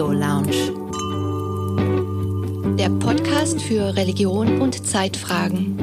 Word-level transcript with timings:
Theo 0.00 0.12
Lounge. 0.12 0.72
Der 2.78 2.88
Podcast 2.88 3.60
für 3.60 3.94
Religion 3.94 4.62
und 4.62 4.86
Zeitfragen. 4.86 5.76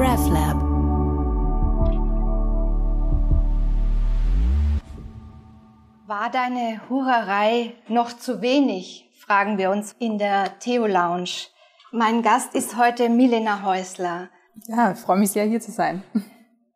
RevLab. 0.00 0.56
War 6.06 6.30
deine 6.30 6.80
Hurerei 6.88 7.74
noch 7.88 8.14
zu 8.14 8.40
wenig? 8.40 9.10
Fragen 9.18 9.58
wir 9.58 9.68
uns 9.68 9.94
in 9.98 10.16
der 10.16 10.58
Theo 10.58 10.86
Lounge. 10.86 11.48
Mein 11.92 12.22
Gast 12.22 12.54
ist 12.54 12.78
heute 12.78 13.10
Milena 13.10 13.62
Häusler. 13.62 14.30
Ja, 14.68 14.92
ich 14.92 14.98
freue 14.98 15.18
mich 15.18 15.32
sehr, 15.32 15.44
hier 15.44 15.60
zu 15.60 15.70
sein. 15.70 16.02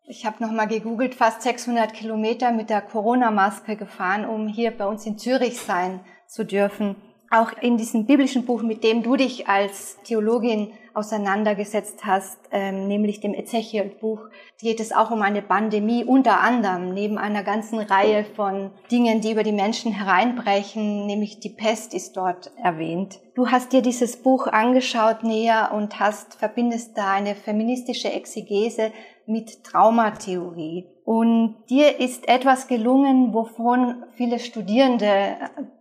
Ich 0.07 0.27
habe 0.27 0.43
nochmal 0.43 0.69
gegoogelt, 0.69 1.15
fast 1.15 1.41
600 1.41 1.95
Kilometer 1.95 2.53
mit 2.53 2.69
der 2.69 2.83
Corona-Maske 2.83 3.75
gefahren, 3.75 4.27
um 4.27 4.49
hier 4.49 4.71
bei 4.71 4.87
uns 4.87 5.07
in 5.07 5.17
Zürich 5.17 5.59
sein 5.59 6.01
zu 6.27 6.45
dürfen. 6.45 6.97
Auch 7.31 7.53
in 7.63 7.79
diesem 7.79 8.05
biblischen 8.05 8.45
Buch, 8.45 8.63
mit 8.63 8.85
dem 8.85 9.03
du 9.03 9.17
dich 9.17 9.49
als 9.49 9.97
Theologin 10.05 10.73
auseinandergesetzt 10.93 12.05
hast, 12.05 12.39
ähm, 12.53 12.87
nämlich 12.87 13.21
dem 13.21 13.33
Ezechiel-Buch, 13.33 14.29
geht 14.61 14.79
es 14.79 14.93
auch 14.93 15.11
um 15.11 15.23
eine 15.23 15.41
Pandemie, 15.41 16.05
unter 16.05 16.41
anderem 16.41 16.93
neben 16.93 17.17
einer 17.17 17.43
ganzen 17.43 17.81
Reihe 17.81 18.25
von 18.37 18.73
Dingen, 18.91 19.23
die 19.23 19.33
über 19.33 19.43
die 19.43 19.53
Menschen 19.53 19.91
hereinbrechen, 19.91 21.07
nämlich 21.07 21.41
die 21.41 21.49
Pest 21.49 21.95
ist 21.95 22.17
dort 22.17 22.53
erwähnt. 22.63 23.21
Du 23.35 23.51
hast 23.51 23.73
dir 23.73 23.81
dieses 23.81 24.23
Buch 24.23 24.47
angeschaut 24.47 25.25
näher 25.25 25.73
und 25.75 25.99
hast, 25.99 26.35
verbindest 26.35 26.97
da 26.97 27.11
eine 27.13 27.35
feministische 27.35 28.13
Exegese 28.13 28.93
mit 29.27 29.65
Traumatheorie. 29.65 30.87
Und 31.05 31.57
dir 31.69 32.01
ist 32.01 32.29
etwas 32.29 32.67
gelungen, 32.67 33.35
wovon 33.35 34.05
viele 34.15 34.39
Studierende 34.39 35.37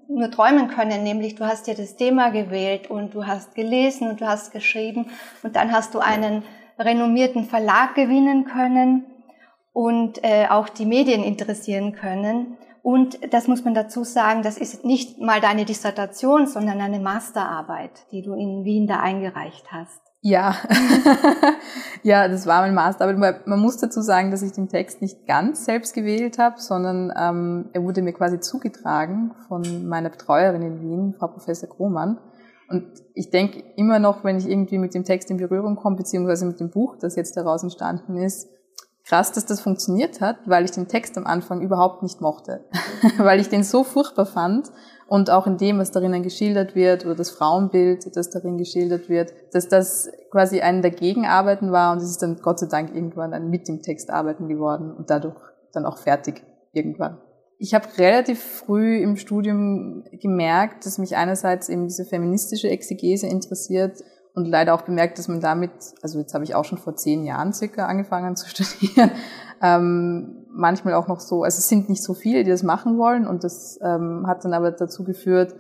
nur 0.08 0.30
träumen 0.30 0.67
können, 0.67 1.03
nämlich 1.03 1.35
du 1.35 1.45
hast 1.45 1.67
dir 1.67 1.75
das 1.75 1.95
Thema 1.95 2.30
gewählt 2.30 2.89
und 2.89 3.13
du 3.13 3.25
hast 3.25 3.55
gelesen 3.55 4.09
und 4.09 4.22
du 4.22 4.27
hast 4.27 4.52
geschrieben 4.52 5.08
und 5.44 5.55
dann 5.55 5.72
hast 5.72 5.94
du 5.95 6.00
einen 6.00 6.44
renommierten 6.77 7.45
Verlag 7.45 7.95
gewinnen 7.95 8.45
können 8.45 9.05
und 9.72 10.23
äh, 10.23 10.47
auch 10.50 10.69
die 10.69 10.85
Medien 10.85 11.23
interessieren 11.23 11.94
können. 11.94 12.57
Und 12.81 13.33
das 13.33 13.47
muss 13.47 13.63
man 13.63 13.73
dazu 13.73 14.03
sagen, 14.03 14.44
das 14.44 14.57
ist 14.57 14.83
nicht 14.83 15.19
mal 15.19 15.39
deine 15.39 15.63
Dissertation, 15.63 16.47
sondern 16.47 16.81
eine 16.81 17.00
Masterarbeit, 17.00 18.05
die 18.11 18.22
du 18.22 18.33
in 18.33 18.66
Wien 18.66 18.88
da 18.88 19.00
eingereicht 19.00 19.72
hast. 19.72 20.02
Ja, 20.25 20.55
ja, 22.03 22.29
das 22.29 22.47
war 22.47 22.61
mein 22.61 22.73
Master. 22.73 23.03
Aber 23.03 23.41
man 23.45 23.59
muss 23.59 23.75
dazu 23.75 24.02
sagen, 24.02 24.31
dass 24.31 24.41
ich 24.41 24.53
den 24.53 24.69
Text 24.69 25.02
nicht 25.02 25.27
ganz 25.27 25.66
selbst 25.66 25.93
gewählt 25.93 26.39
habe, 26.39 26.61
sondern 26.61 27.11
ähm, 27.19 27.69
er 27.73 27.83
wurde 27.83 28.02
mir 28.02 28.13
quasi 28.13 28.39
zugetragen 28.39 29.33
von 29.49 29.85
meiner 29.85 30.09
Betreuerin 30.09 30.61
in 30.61 30.79
Wien, 30.79 31.16
Frau 31.19 31.27
Professor 31.27 31.67
Krohmann. 31.67 32.19
Und 32.69 32.85
ich 33.13 33.31
denke 33.31 33.66
immer 33.75 33.99
noch, 33.99 34.23
wenn 34.23 34.38
ich 34.38 34.47
irgendwie 34.47 34.77
mit 34.77 34.94
dem 34.94 35.03
Text 35.03 35.29
in 35.29 35.35
Berührung 35.35 35.75
komme, 35.75 35.97
beziehungsweise 35.97 36.45
mit 36.45 36.61
dem 36.61 36.69
Buch, 36.69 36.95
das 36.95 37.17
jetzt 37.17 37.35
daraus 37.35 37.61
entstanden 37.61 38.16
ist, 38.16 38.47
krass, 39.03 39.33
dass 39.33 39.45
das 39.45 39.59
funktioniert 39.59 40.21
hat, 40.21 40.38
weil 40.45 40.63
ich 40.63 40.71
den 40.71 40.88
Text 40.88 41.17
am 41.17 41.27
Anfang 41.27 41.59
überhaupt 41.59 42.01
nicht 42.01 42.21
mochte. 42.21 42.63
weil 43.17 43.41
ich 43.41 43.49
den 43.49 43.66
so 43.66 43.83
furchtbar 43.83 44.25
fand 44.25 44.71
und 45.08 45.30
auch 45.30 45.48
in 45.48 45.58
dem, 45.58 45.80
was 45.80 45.92
darin 45.92 46.23
geschildert 46.23 46.76
wird 46.76 47.06
oder 47.06 47.16
das 47.16 47.30
Frauenbild, 47.30 48.16
das 48.16 48.30
darin 48.30 48.58
geschildert 48.58 49.09
wird, 49.09 49.34
dass 49.52 49.68
das 49.68 50.09
quasi 50.32 50.62
ein 50.62 50.82
Dagegenarbeiten 50.82 51.72
war 51.72 51.92
und 51.92 52.00
es 52.00 52.09
ist 52.09 52.22
dann 52.22 52.40
Gott 52.42 52.59
sei 52.59 52.68
Dank 52.68 52.96
irgendwann 52.96 53.34
ein 53.34 53.50
mit 53.50 53.68
dem 53.68 53.81
Text 53.81 54.09
arbeiten 54.09 54.48
geworden 54.48 54.92
und 54.92 55.09
dadurch 55.09 55.38
dann 55.74 55.86
auch 55.86 55.98
fertig 55.98 56.44
irgendwann. 56.72 57.18
Ich 57.59 57.74
habe 57.74 57.88
relativ 57.98 58.44
früh 58.44 58.98
im 58.98 59.16
Studium 59.16 60.04
gemerkt, 60.12 60.86
dass 60.86 60.98
mich 60.98 61.16
einerseits 61.16 61.70
eben 61.70 61.88
diese 61.88 62.04
feministische 62.04 62.69
Exegese 62.69 63.28
interessiert 63.28 64.03
und 64.34 64.46
leider 64.46 64.74
auch 64.74 64.81
bemerkt, 64.81 65.19
dass 65.19 65.28
man 65.28 65.40
damit, 65.40 65.72
also 66.02 66.19
jetzt 66.19 66.34
habe 66.34 66.44
ich 66.44 66.56
auch 66.56 66.66
schon 66.66 66.78
vor 66.78 66.96
zehn 66.96 67.24
Jahren 67.24 67.53
circa 67.53 67.86
angefangen 67.86 68.36
zu 68.36 68.47
studieren, 68.50 69.12
ähm, 69.63 70.46
manchmal 70.50 70.94
auch 70.94 71.07
noch 71.07 71.22
so, 71.22 71.44
also 71.44 71.57
es 71.57 71.69
sind 71.69 71.90
nicht 71.90 72.03
so 72.03 72.13
viele, 72.13 72.44
die 72.44 72.51
das 72.51 72.63
machen 72.63 72.97
wollen 72.97 73.25
und 73.25 73.44
das 73.44 73.79
ähm, 73.81 74.28
hat 74.28 74.44
dann 74.44 74.53
aber 74.53 74.72
dazu 74.72 75.03
geführt, 75.03 75.56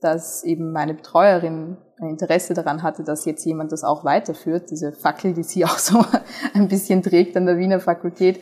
dass 0.00 0.44
eben 0.44 0.72
meine 0.72 0.94
Betreuerin 0.94 1.76
ein 2.00 2.10
Interesse 2.10 2.54
daran 2.54 2.84
hatte, 2.84 3.02
dass 3.02 3.24
jetzt 3.24 3.44
jemand 3.44 3.72
das 3.72 3.82
auch 3.82 4.04
weiterführt, 4.04 4.70
diese 4.70 4.92
Fackel, 4.92 5.34
die 5.34 5.42
sie 5.42 5.64
auch 5.66 5.78
so 5.78 6.04
ein 6.54 6.68
bisschen 6.68 7.02
trägt 7.02 7.36
an 7.36 7.46
der 7.46 7.58
Wiener 7.58 7.80
Fakultät. 7.80 8.40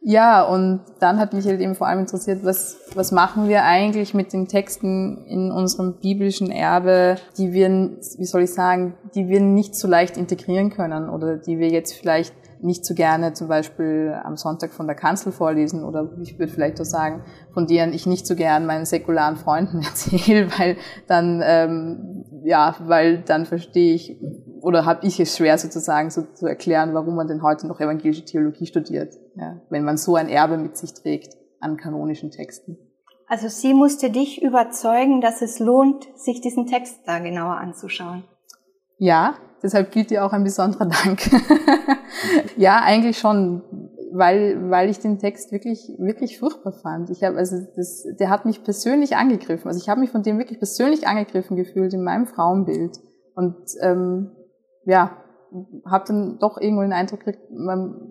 Ja, 0.00 0.42
und 0.42 0.80
dann 1.00 1.18
hat 1.18 1.32
mich 1.32 1.44
halt 1.46 1.60
eben 1.60 1.74
vor 1.74 1.88
allem 1.88 1.98
interessiert, 1.98 2.44
was, 2.44 2.78
was 2.94 3.10
machen 3.10 3.48
wir 3.48 3.64
eigentlich 3.64 4.14
mit 4.14 4.32
den 4.32 4.46
Texten 4.46 5.24
in 5.26 5.50
unserem 5.50 5.94
biblischen 6.00 6.50
Erbe, 6.50 7.16
die 7.36 7.52
wir, 7.52 7.68
wie 7.68 8.24
soll 8.24 8.42
ich 8.42 8.54
sagen, 8.54 8.94
die 9.14 9.28
wir 9.28 9.40
nicht 9.40 9.74
so 9.74 9.88
leicht 9.88 10.16
integrieren 10.16 10.70
können 10.70 11.10
oder 11.10 11.36
die 11.36 11.58
wir 11.58 11.68
jetzt 11.68 11.94
vielleicht 11.94 12.32
nicht 12.62 12.84
so 12.84 12.94
gerne 12.94 13.34
zum 13.34 13.48
Beispiel 13.48 14.16
am 14.24 14.36
Sonntag 14.36 14.72
von 14.72 14.86
der 14.86 14.96
Kanzel 14.96 15.32
vorlesen 15.32 15.84
oder 15.84 16.10
ich 16.22 16.38
würde 16.38 16.52
vielleicht 16.52 16.80
auch 16.80 16.84
sagen, 16.84 17.22
von 17.52 17.66
denen 17.66 17.92
ich 17.92 18.06
nicht 18.06 18.26
so 18.26 18.34
gern 18.34 18.66
meinen 18.66 18.84
säkularen 18.84 19.36
Freunden 19.36 19.82
erzähle, 19.82 20.48
weil 20.58 20.76
dann 21.06 21.42
ähm, 21.44 22.24
ja, 22.44 22.76
weil 22.80 23.18
dann 23.18 23.46
verstehe 23.46 23.94
ich 23.94 24.18
oder 24.62 24.84
habe 24.84 25.06
ich 25.06 25.20
es 25.20 25.36
schwer 25.36 25.58
sozusagen 25.58 26.10
so 26.10 26.22
zu 26.34 26.46
erklären, 26.46 26.94
warum 26.94 27.14
man 27.14 27.28
denn 27.28 27.42
heute 27.42 27.66
noch 27.66 27.80
evangelische 27.80 28.24
Theologie 28.24 28.66
studiert, 28.66 29.14
ja, 29.36 29.60
wenn 29.70 29.84
man 29.84 29.96
so 29.96 30.16
ein 30.16 30.28
Erbe 30.28 30.58
mit 30.58 30.76
sich 30.76 30.94
trägt 30.94 31.34
an 31.60 31.76
kanonischen 31.76 32.30
Texten. 32.30 32.78
Also 33.28 33.48
sie 33.48 33.74
musste 33.74 34.10
dich 34.10 34.42
überzeugen, 34.42 35.20
dass 35.20 35.42
es 35.42 35.58
lohnt, 35.58 36.08
sich 36.16 36.40
diesen 36.40 36.66
Text 36.66 37.00
da 37.04 37.18
genauer 37.18 37.56
anzuschauen. 37.58 38.24
Ja, 38.96 39.34
deshalb 39.62 39.92
gilt 39.92 40.10
dir 40.10 40.24
auch 40.24 40.32
ein 40.32 40.44
besonderer 40.44 40.86
Dank. 41.04 41.20
ja, 42.56 42.80
eigentlich 42.82 43.18
schon, 43.18 43.62
weil, 44.12 44.70
weil 44.70 44.88
ich 44.88 44.98
den 44.98 45.18
Text 45.18 45.52
wirklich, 45.52 45.94
wirklich 45.98 46.38
furchtbar 46.38 46.72
fand. 46.72 47.10
Ich 47.10 47.22
habe, 47.22 47.36
also 47.36 47.56
das, 47.76 48.04
der 48.18 48.30
hat 48.30 48.46
mich 48.46 48.64
persönlich 48.64 49.16
angegriffen. 49.16 49.68
Also 49.68 49.78
ich 49.78 49.90
habe 49.90 50.00
mich 50.00 50.10
von 50.10 50.22
dem 50.22 50.38
wirklich 50.38 50.58
persönlich 50.58 51.06
angegriffen 51.06 51.56
gefühlt 51.56 51.92
in 51.92 52.02
meinem 52.02 52.26
Frauenbild. 52.26 52.98
Und 53.34 53.56
ähm, 53.82 54.30
ja, 54.88 55.22
habe 55.86 56.04
dann 56.06 56.38
doch 56.38 56.58
irgendwo 56.58 56.82
den 56.82 56.92
Eindruck 56.92 57.20
gekriegt, 57.20 57.42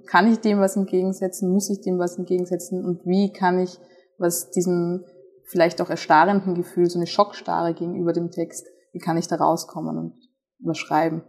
kann 0.07 0.31
ich 0.31 0.39
dem 0.39 0.59
was 0.59 0.75
entgegensetzen, 0.75 1.51
muss 1.51 1.69
ich 1.69 1.81
dem 1.81 1.97
was 1.99 2.17
entgegensetzen 2.17 2.85
und 2.85 3.05
wie 3.05 3.33
kann 3.33 3.59
ich 3.59 3.79
was 4.17 4.51
diesem 4.51 5.03
vielleicht 5.45 5.81
auch 5.81 5.89
erstarrenden 5.89 6.55
Gefühl, 6.55 6.89
so 6.89 6.99
eine 6.99 7.07
Schockstarre 7.07 7.73
gegenüber 7.73 8.13
dem 8.13 8.31
Text, 8.31 8.67
wie 8.91 8.99
kann 8.99 9.17
ich 9.17 9.27
da 9.27 9.38
rauskommen 9.38 9.97
und 9.97 10.13
überschreiben? 10.59 11.23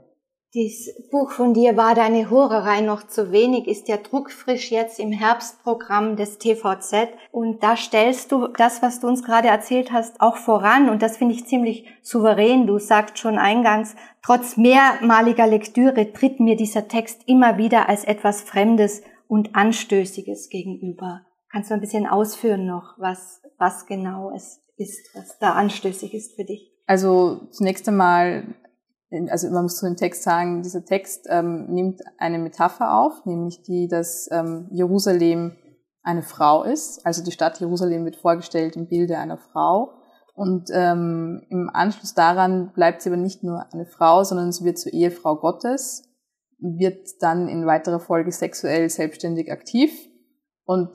Dieses 0.55 1.11
Buch 1.11 1.31
von 1.31 1.53
dir 1.53 1.77
war 1.77 1.95
deine 1.95 2.31
Hurerei 2.31 2.81
noch 2.81 3.07
zu 3.07 3.33
wenig, 3.33 3.69
ist 3.69 3.87
ja 3.87 3.99
druckfrisch 3.99 4.71
jetzt 4.71 4.99
im 4.99 5.13
Herbstprogramm 5.13 6.17
des 6.17 6.39
TVZ 6.39 7.09
und 7.33 7.63
da 7.63 7.77
stellst 7.77 8.33
du 8.33 8.47
das, 8.47 8.81
was 8.81 9.01
du 9.01 9.09
uns 9.09 9.23
gerade 9.23 9.49
erzählt 9.49 9.93
hast, 9.93 10.23
auch 10.23 10.39
voran 10.39 10.89
und 10.89 11.03
das 11.03 11.19
finde 11.19 11.35
ich 11.35 11.47
ziemlich 11.47 11.87
souverän. 12.01 12.67
Du 12.67 12.79
sagst 12.79 13.19
schon 13.19 13.37
eingangs, 13.37 13.95
trotz 14.23 14.57
mehrmaliger 14.57 15.47
Lektüre 15.47 16.15
tritt 16.15 16.41
mir 16.41 16.57
dieser 16.57 16.89
Text 16.89 17.25
immer 17.27 17.59
wieder 17.59 17.91
als 17.91 18.05
etwas 18.05 18.41
Fremdes 18.41 19.03
und 19.27 19.55
Anstößiges 19.55 20.49
gegenüber. 20.49 21.27
Kannst 21.53 21.71
du 21.71 21.75
ein 21.75 21.81
bisschen 21.81 22.07
ausführen 22.07 22.65
noch, 22.65 22.95
was, 22.97 23.43
was 23.59 23.85
genau 23.85 24.33
es 24.35 24.63
ist, 24.79 25.15
was 25.15 25.39
da 25.39 25.53
anstößig 25.53 26.15
ist 26.15 26.37
für 26.37 26.45
dich? 26.45 26.73
Also 26.87 27.49
zunächst 27.51 27.87
einmal 27.87 28.55
also 29.31 29.51
man 29.51 29.63
muss 29.63 29.79
zu 29.79 29.87
dem 29.87 29.97
Text 29.97 30.23
sagen, 30.23 30.63
dieser 30.63 30.85
Text 30.85 31.27
ähm, 31.31 31.67
nimmt 31.69 32.01
eine 32.19 32.39
Metapher 32.39 32.95
auf, 32.95 33.25
nämlich 33.25 33.63
die, 33.63 33.89
dass 33.89 34.29
ähm, 34.31 34.69
Jerusalem 34.71 35.57
eine 36.03 36.23
Frau 36.23 36.63
ist. 36.63 37.05
Also 37.07 37.25
die 37.25 37.33
Stadt 37.33 37.61
Jerusalem 37.61 38.05
wird 38.05 38.17
vorgestellt 38.17 38.77
im 38.77 38.89
Bilde 38.89 39.19
einer 39.19 39.39
Frau. 39.39 39.93
Und 40.35 40.71
ähm, 40.73 41.43
im 41.51 41.69
Anschluss 41.73 42.15
daran 42.15 42.73
bleibt 42.73 43.03
sie 43.03 43.09
aber 43.09 43.17
nicht 43.17 43.43
nur 43.43 43.67
eine 43.73 43.87
Frau, 43.87 44.23
sondern 44.23 44.53
sie 44.53 44.65
wird 44.65 44.79
zur 44.79 44.93
Ehefrau 44.93 45.37
Gottes, 45.37 46.05
wird 46.61 47.09
dann 47.21 47.49
in 47.49 47.67
weiterer 47.67 48.01
Folge 48.01 48.31
sexuell 48.31 48.89
selbstständig 48.89 49.51
aktiv 49.51 49.91
und 50.65 50.91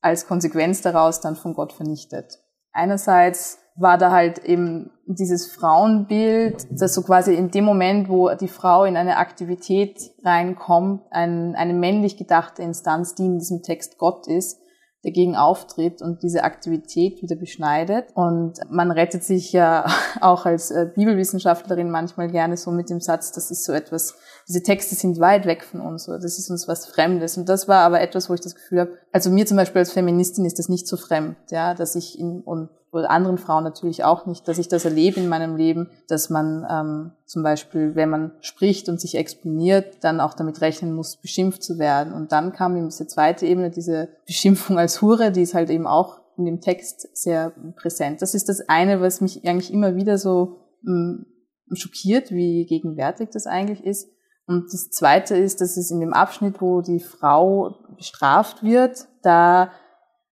als 0.00 0.26
Konsequenz 0.26 0.82
daraus 0.82 1.20
dann 1.20 1.36
von 1.36 1.54
Gott 1.54 1.72
vernichtet. 1.72 2.40
Einerseits 2.72 3.58
war 3.76 3.98
da 3.98 4.12
halt 4.12 4.38
eben 4.44 4.90
dieses 5.06 5.52
Frauenbild, 5.52 6.66
dass 6.70 6.94
so 6.94 7.02
quasi 7.02 7.34
in 7.34 7.50
dem 7.50 7.64
Moment, 7.64 8.08
wo 8.08 8.30
die 8.34 8.48
Frau 8.48 8.84
in 8.84 8.96
eine 8.96 9.16
Aktivität 9.16 9.98
reinkommt, 10.24 11.02
ein, 11.10 11.54
eine 11.56 11.74
männlich 11.74 12.16
gedachte 12.16 12.62
Instanz, 12.62 13.14
die 13.14 13.26
in 13.26 13.38
diesem 13.38 13.62
Text 13.62 13.98
Gott 13.98 14.26
ist, 14.28 14.60
dagegen 15.04 15.36
auftritt 15.36 16.00
und 16.00 16.22
diese 16.22 16.44
Aktivität 16.44 17.20
wieder 17.20 17.36
beschneidet. 17.36 18.06
Und 18.14 18.58
man 18.70 18.90
rettet 18.90 19.22
sich 19.22 19.52
ja 19.52 19.86
auch 20.20 20.46
als 20.46 20.70
äh, 20.70 20.86
Bibelwissenschaftlerin 20.94 21.90
manchmal 21.90 22.30
gerne 22.30 22.56
so 22.56 22.70
mit 22.70 22.88
dem 22.88 23.00
Satz, 23.00 23.32
das 23.32 23.50
ist 23.50 23.64
so 23.64 23.72
etwas, 23.72 24.14
diese 24.48 24.62
Texte 24.62 24.94
sind 24.94 25.20
weit 25.20 25.46
weg 25.46 25.64
von 25.64 25.80
uns 25.80 26.08
oder 26.08 26.18
das 26.18 26.38
ist 26.38 26.48
uns 26.50 26.66
was 26.68 26.86
Fremdes. 26.86 27.36
Und 27.36 27.48
das 27.48 27.68
war 27.68 27.80
aber 27.80 28.00
etwas, 28.00 28.30
wo 28.30 28.34
ich 28.34 28.40
das 28.40 28.54
Gefühl 28.54 28.80
habe, 28.80 28.98
also 29.12 29.30
mir 29.30 29.46
zum 29.46 29.58
Beispiel 29.58 29.80
als 29.80 29.92
Feministin 29.92 30.46
ist 30.46 30.58
das 30.58 30.68
nicht 30.68 30.88
so 30.88 30.96
fremd, 30.96 31.36
ja, 31.50 31.74
dass 31.74 31.96
ich 31.96 32.18
in, 32.18 32.40
und 32.40 32.70
oder 32.94 33.10
anderen 33.10 33.38
Frauen 33.38 33.64
natürlich 33.64 34.04
auch 34.04 34.26
nicht, 34.26 34.46
dass 34.46 34.58
ich 34.58 34.68
das 34.68 34.84
erlebe 34.84 35.20
in 35.20 35.28
meinem 35.28 35.56
Leben, 35.56 35.90
dass 36.08 36.30
man 36.30 36.66
ähm, 36.70 37.12
zum 37.26 37.42
Beispiel, 37.42 37.94
wenn 37.94 38.10
man 38.10 38.32
spricht 38.40 38.88
und 38.88 39.00
sich 39.00 39.16
exponiert, 39.16 40.02
dann 40.02 40.20
auch 40.20 40.34
damit 40.34 40.60
rechnen 40.60 40.92
muss, 40.92 41.16
beschimpft 41.16 41.62
zu 41.62 41.78
werden. 41.78 42.12
Und 42.12 42.32
dann 42.32 42.52
kam 42.52 42.76
eben 42.76 42.88
diese 42.88 43.06
zweite 43.06 43.46
Ebene, 43.46 43.70
diese 43.70 44.08
Beschimpfung 44.26 44.78
als 44.78 45.02
Hure, 45.02 45.32
die 45.32 45.42
ist 45.42 45.54
halt 45.54 45.70
eben 45.70 45.86
auch 45.86 46.20
in 46.36 46.44
dem 46.44 46.60
Text 46.60 47.08
sehr 47.16 47.52
präsent. 47.76 48.22
Das 48.22 48.34
ist 48.34 48.48
das 48.48 48.68
eine, 48.68 49.00
was 49.00 49.20
mich 49.20 49.46
eigentlich 49.46 49.72
immer 49.72 49.96
wieder 49.96 50.18
so 50.18 50.56
ähm, 50.86 51.26
schockiert, 51.72 52.30
wie 52.30 52.66
gegenwärtig 52.66 53.30
das 53.32 53.46
eigentlich 53.46 53.84
ist. 53.84 54.08
Und 54.46 54.72
das 54.72 54.90
zweite 54.90 55.36
ist, 55.36 55.60
dass 55.60 55.76
es 55.76 55.90
in 55.90 56.00
dem 56.00 56.12
Abschnitt, 56.12 56.60
wo 56.60 56.82
die 56.82 57.00
Frau 57.00 57.76
bestraft 57.96 58.62
wird, 58.62 59.06
da, 59.22 59.70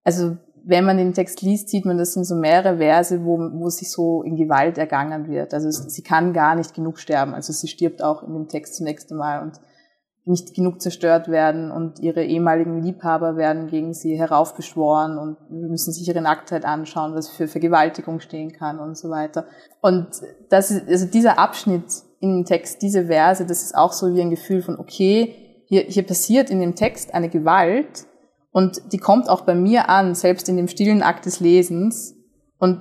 also 0.05 0.37
wenn 0.64 0.85
man 0.85 0.97
den 0.97 1.12
Text 1.12 1.43
liest, 1.43 1.69
sieht 1.69 1.85
man, 1.85 1.99
das 1.99 2.12
sind 2.14 2.25
so 2.25 2.35
mehrere 2.35 2.79
Verse, 2.79 3.25
wo, 3.25 3.38
wo 3.38 3.69
sich 3.69 3.91
so 3.91 4.23
in 4.23 4.37
Gewalt 4.37 4.79
ergangen 4.79 5.29
wird. 5.29 5.55
Also 5.55 5.70
sie 5.70 6.03
kann 6.03 6.32
gar 6.32 6.55
nicht 6.55 6.75
genug 6.75 6.99
sterben. 6.99 7.35
Also 7.35 7.53
sie 7.53 7.69
stirbt 7.69 8.03
auch 8.03 8.23
in 8.23 8.32
dem 8.32 8.49
Text 8.49 8.76
zunächst 8.76 9.11
einmal 9.11 9.43
und 9.43 9.61
nicht 10.25 10.55
genug 10.55 10.81
zerstört 10.81 11.29
werden 11.29 11.73
und 11.73 11.99
ihre 11.99 12.25
ehemaligen 12.25 12.81
Liebhaber 12.81 13.37
werden 13.37 13.67
gegen 13.67 13.93
sie 13.93 14.17
heraufbeschworen 14.17 15.19
und 15.19 15.50
müssen 15.50 15.93
sich 15.93 16.06
ihre 16.06 16.20
Nacktheit 16.20 16.65
anschauen, 16.65 17.15
was 17.15 17.29
für 17.29 17.49
Vergewaltigung 17.49 18.20
stehen 18.20 18.53
kann 18.53 18.79
und 18.79 18.97
so 18.97 19.11
weiter. 19.11 19.47
Und 19.81 20.06
das 20.49 20.70
ist, 20.70 20.88
also 20.88 21.06
dieser 21.06 21.41
Abschnitt 21.41 21.87
in 22.20 22.37
dem 22.37 22.44
Text, 22.44 22.82
diese 22.82 23.06
Verse, 23.06 23.44
das 23.44 23.65
ist 23.65 23.75
auch 23.75 23.93
so 23.93 24.15
wie 24.15 24.20
ein 24.20 24.31
Gefühl 24.31 24.62
von, 24.62 24.79
okay, 24.79 25.35
hier, 25.67 25.82
hier 25.82 26.06
passiert 26.06 26.50
in 26.50 26.61
dem 26.61 26.76
Text 26.76 27.15
eine 27.15 27.29
Gewalt, 27.29 28.06
und 28.52 28.93
die 28.93 28.99
kommt 28.99 29.28
auch 29.28 29.40
bei 29.40 29.54
mir 29.54 29.88
an, 29.88 30.14
selbst 30.14 30.49
in 30.49 30.56
dem 30.56 30.69
stillen 30.69 31.02
Akt 31.02 31.25
des 31.25 31.40
Lesens. 31.40 32.14
Und, 32.58 32.81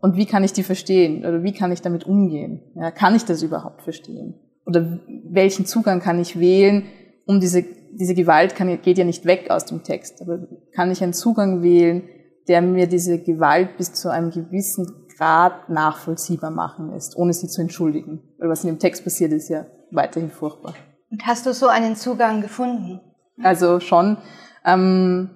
und 0.00 0.16
wie 0.16 0.26
kann 0.26 0.42
ich 0.42 0.52
die 0.52 0.64
verstehen? 0.64 1.20
Oder 1.20 1.44
wie 1.44 1.52
kann 1.52 1.70
ich 1.70 1.80
damit 1.80 2.04
umgehen? 2.04 2.60
Ja, 2.74 2.90
kann 2.90 3.14
ich 3.14 3.24
das 3.24 3.42
überhaupt 3.42 3.82
verstehen? 3.82 4.34
Oder 4.66 4.98
welchen 5.24 5.64
Zugang 5.64 6.00
kann 6.00 6.20
ich 6.20 6.38
wählen, 6.38 6.86
um 7.24 7.38
diese, 7.38 7.62
diese 7.62 8.14
Gewalt 8.14 8.56
kann, 8.56 8.82
geht 8.82 8.98
ja 8.98 9.04
nicht 9.04 9.24
weg 9.24 9.48
aus 9.50 9.64
dem 9.64 9.84
Text. 9.84 10.20
Aber 10.20 10.40
kann 10.74 10.90
ich 10.90 11.02
einen 11.02 11.12
Zugang 11.12 11.62
wählen, 11.62 12.02
der 12.48 12.60
mir 12.60 12.88
diese 12.88 13.20
Gewalt 13.20 13.76
bis 13.76 13.92
zu 13.92 14.10
einem 14.10 14.32
gewissen 14.32 15.06
Grad 15.16 15.68
nachvollziehbar 15.68 16.50
machen 16.50 16.90
lässt, 16.90 17.16
ohne 17.16 17.32
sie 17.32 17.46
zu 17.46 17.60
entschuldigen? 17.60 18.22
Weil 18.38 18.48
was 18.48 18.64
in 18.64 18.70
dem 18.70 18.80
Text 18.80 19.04
passiert, 19.04 19.32
ist 19.32 19.48
ja 19.48 19.66
weiterhin 19.92 20.30
furchtbar. 20.30 20.74
Und 21.12 21.24
hast 21.26 21.46
du 21.46 21.54
so 21.54 21.68
einen 21.68 21.94
Zugang 21.94 22.40
gefunden? 22.40 23.00
Also 23.40 23.78
schon. 23.78 24.16
Ähm, 24.64 25.30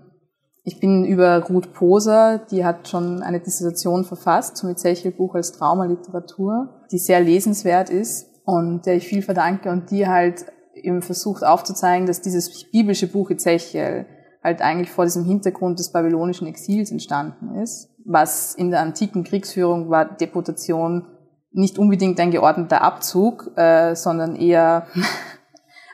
ich 0.65 0.81
bin 0.81 1.05
über 1.05 1.45
Ruth 1.45 1.73
Poser, 1.73 2.39
die 2.51 2.65
hat 2.65 2.89
schon 2.89 3.23
eine 3.23 3.39
Dissertation 3.39 4.05
verfasst 4.05 4.57
zum 4.57 4.71
Ezechiel-Buch 4.71 5.37
als 5.37 5.53
Traumaliteratur, 5.53 6.85
die 6.91 6.99
sehr 6.99 7.21
lesenswert 7.21 7.89
ist 7.89 8.27
und 8.45 8.85
der 8.85 8.97
ich 8.97 9.07
viel 9.07 9.23
verdanke 9.23 9.71
und 9.71 9.91
die 9.93 10.09
halt 10.09 10.47
eben 10.75 11.03
versucht 11.03 11.45
aufzuzeigen, 11.45 12.07
dass 12.07 12.21
dieses 12.21 12.69
biblische 12.71 13.07
Buch 13.07 13.31
Ezechiel 13.31 14.07
halt 14.43 14.61
eigentlich 14.61 14.91
vor 14.91 15.05
diesem 15.05 15.25
Hintergrund 15.25 15.79
des 15.79 15.93
babylonischen 15.93 16.47
Exils 16.47 16.91
entstanden 16.91 17.57
ist, 17.57 17.89
was 18.05 18.55
in 18.55 18.71
der 18.71 18.81
antiken 18.81 19.25
Kriegsführung 19.25 19.89
war 19.89 20.05
Deportation 20.17 21.07
nicht 21.53 21.79
unbedingt 21.79 22.21
ein 22.21 22.31
geordneter 22.31 22.83
Abzug, 22.83 23.53
äh, 23.57 23.95
sondern 23.95 24.37
eher 24.37 24.87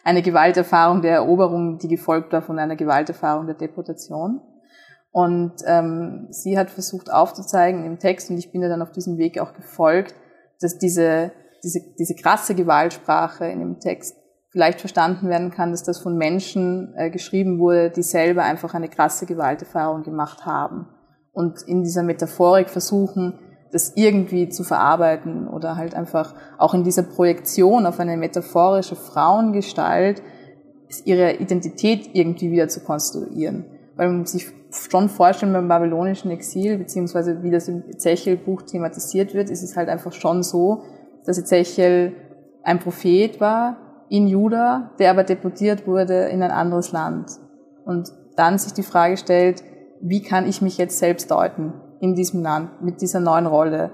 eine 0.04 0.22
Gewalterfahrung 0.22 1.02
der 1.02 1.14
Eroberung, 1.14 1.78
die 1.78 1.88
gefolgt 1.88 2.32
war 2.32 2.42
von 2.42 2.58
einer 2.58 2.76
Gewalterfahrung 2.76 3.46
der 3.46 3.54
Deportation. 3.54 4.40
Und 5.10 5.52
ähm, 5.66 6.28
sie 6.30 6.58
hat 6.58 6.70
versucht 6.70 7.12
aufzuzeigen 7.12 7.84
im 7.84 7.98
Text, 7.98 8.30
und 8.30 8.38
ich 8.38 8.50
bin 8.50 8.62
ja 8.62 8.68
dann 8.68 8.82
auf 8.82 8.92
diesem 8.92 9.18
Weg 9.18 9.38
auch 9.38 9.52
gefolgt, 9.52 10.14
dass 10.60 10.78
diese, 10.78 11.32
diese, 11.62 11.80
diese 11.98 12.14
krasse 12.14 12.54
Gewaltsprache 12.54 13.46
in 13.46 13.60
dem 13.60 13.78
Text 13.78 14.16
vielleicht 14.50 14.80
verstanden 14.80 15.28
werden 15.28 15.50
kann, 15.50 15.70
dass 15.70 15.82
das 15.82 15.98
von 15.98 16.16
Menschen 16.16 16.94
äh, 16.96 17.10
geschrieben 17.10 17.58
wurde, 17.58 17.90
die 17.90 18.02
selber 18.02 18.42
einfach 18.42 18.74
eine 18.74 18.88
krasse 18.88 19.26
Gewalterfahrung 19.26 20.02
gemacht 20.02 20.46
haben. 20.46 20.88
Und 21.32 21.62
in 21.62 21.82
dieser 21.82 22.02
Metaphorik 22.02 22.68
versuchen, 22.68 23.38
das 23.72 23.92
irgendwie 23.96 24.48
zu 24.50 24.64
verarbeiten 24.64 25.48
oder 25.48 25.76
halt 25.76 25.94
einfach 25.94 26.34
auch 26.58 26.74
in 26.74 26.84
dieser 26.84 27.02
Projektion 27.02 27.86
auf 27.86 27.98
eine 27.98 28.16
metaphorische 28.16 28.96
Frauengestalt 28.96 30.22
ihre 31.04 31.34
Identität 31.36 32.10
irgendwie 32.12 32.50
wieder 32.50 32.68
zu 32.68 32.80
konstruieren. 32.80 33.64
Weil 33.96 34.08
man 34.08 34.26
sich 34.26 34.52
schon 34.70 35.08
vorstellen 35.08 35.52
beim 35.54 35.68
babylonischen 35.68 36.30
Exil, 36.30 36.78
beziehungsweise 36.78 37.42
wie 37.42 37.50
das 37.50 37.68
im 37.68 37.82
Ezechiel-Buch 37.88 38.62
thematisiert 38.62 39.34
wird, 39.34 39.50
ist 39.50 39.62
es 39.62 39.76
halt 39.76 39.88
einfach 39.88 40.12
schon 40.12 40.42
so, 40.42 40.82
dass 41.24 41.38
Ezechiel 41.38 42.14
ein 42.62 42.78
Prophet 42.78 43.40
war 43.40 43.76
in 44.08 44.28
Juda, 44.28 44.90
der 44.98 45.10
aber 45.10 45.24
deportiert 45.24 45.86
wurde 45.86 46.26
in 46.26 46.42
ein 46.42 46.50
anderes 46.50 46.92
Land. 46.92 47.30
Und 47.84 48.12
dann 48.36 48.58
sich 48.58 48.72
die 48.72 48.82
Frage 48.82 49.16
stellt, 49.16 49.62
wie 50.00 50.22
kann 50.22 50.46
ich 50.46 50.60
mich 50.60 50.78
jetzt 50.78 50.98
selbst 50.98 51.30
deuten? 51.30 51.72
In 52.02 52.16
diesem 52.16 52.42
Land 52.42 52.82
mit 52.82 53.00
dieser 53.00 53.20
neuen 53.20 53.46
Rolle 53.46 53.92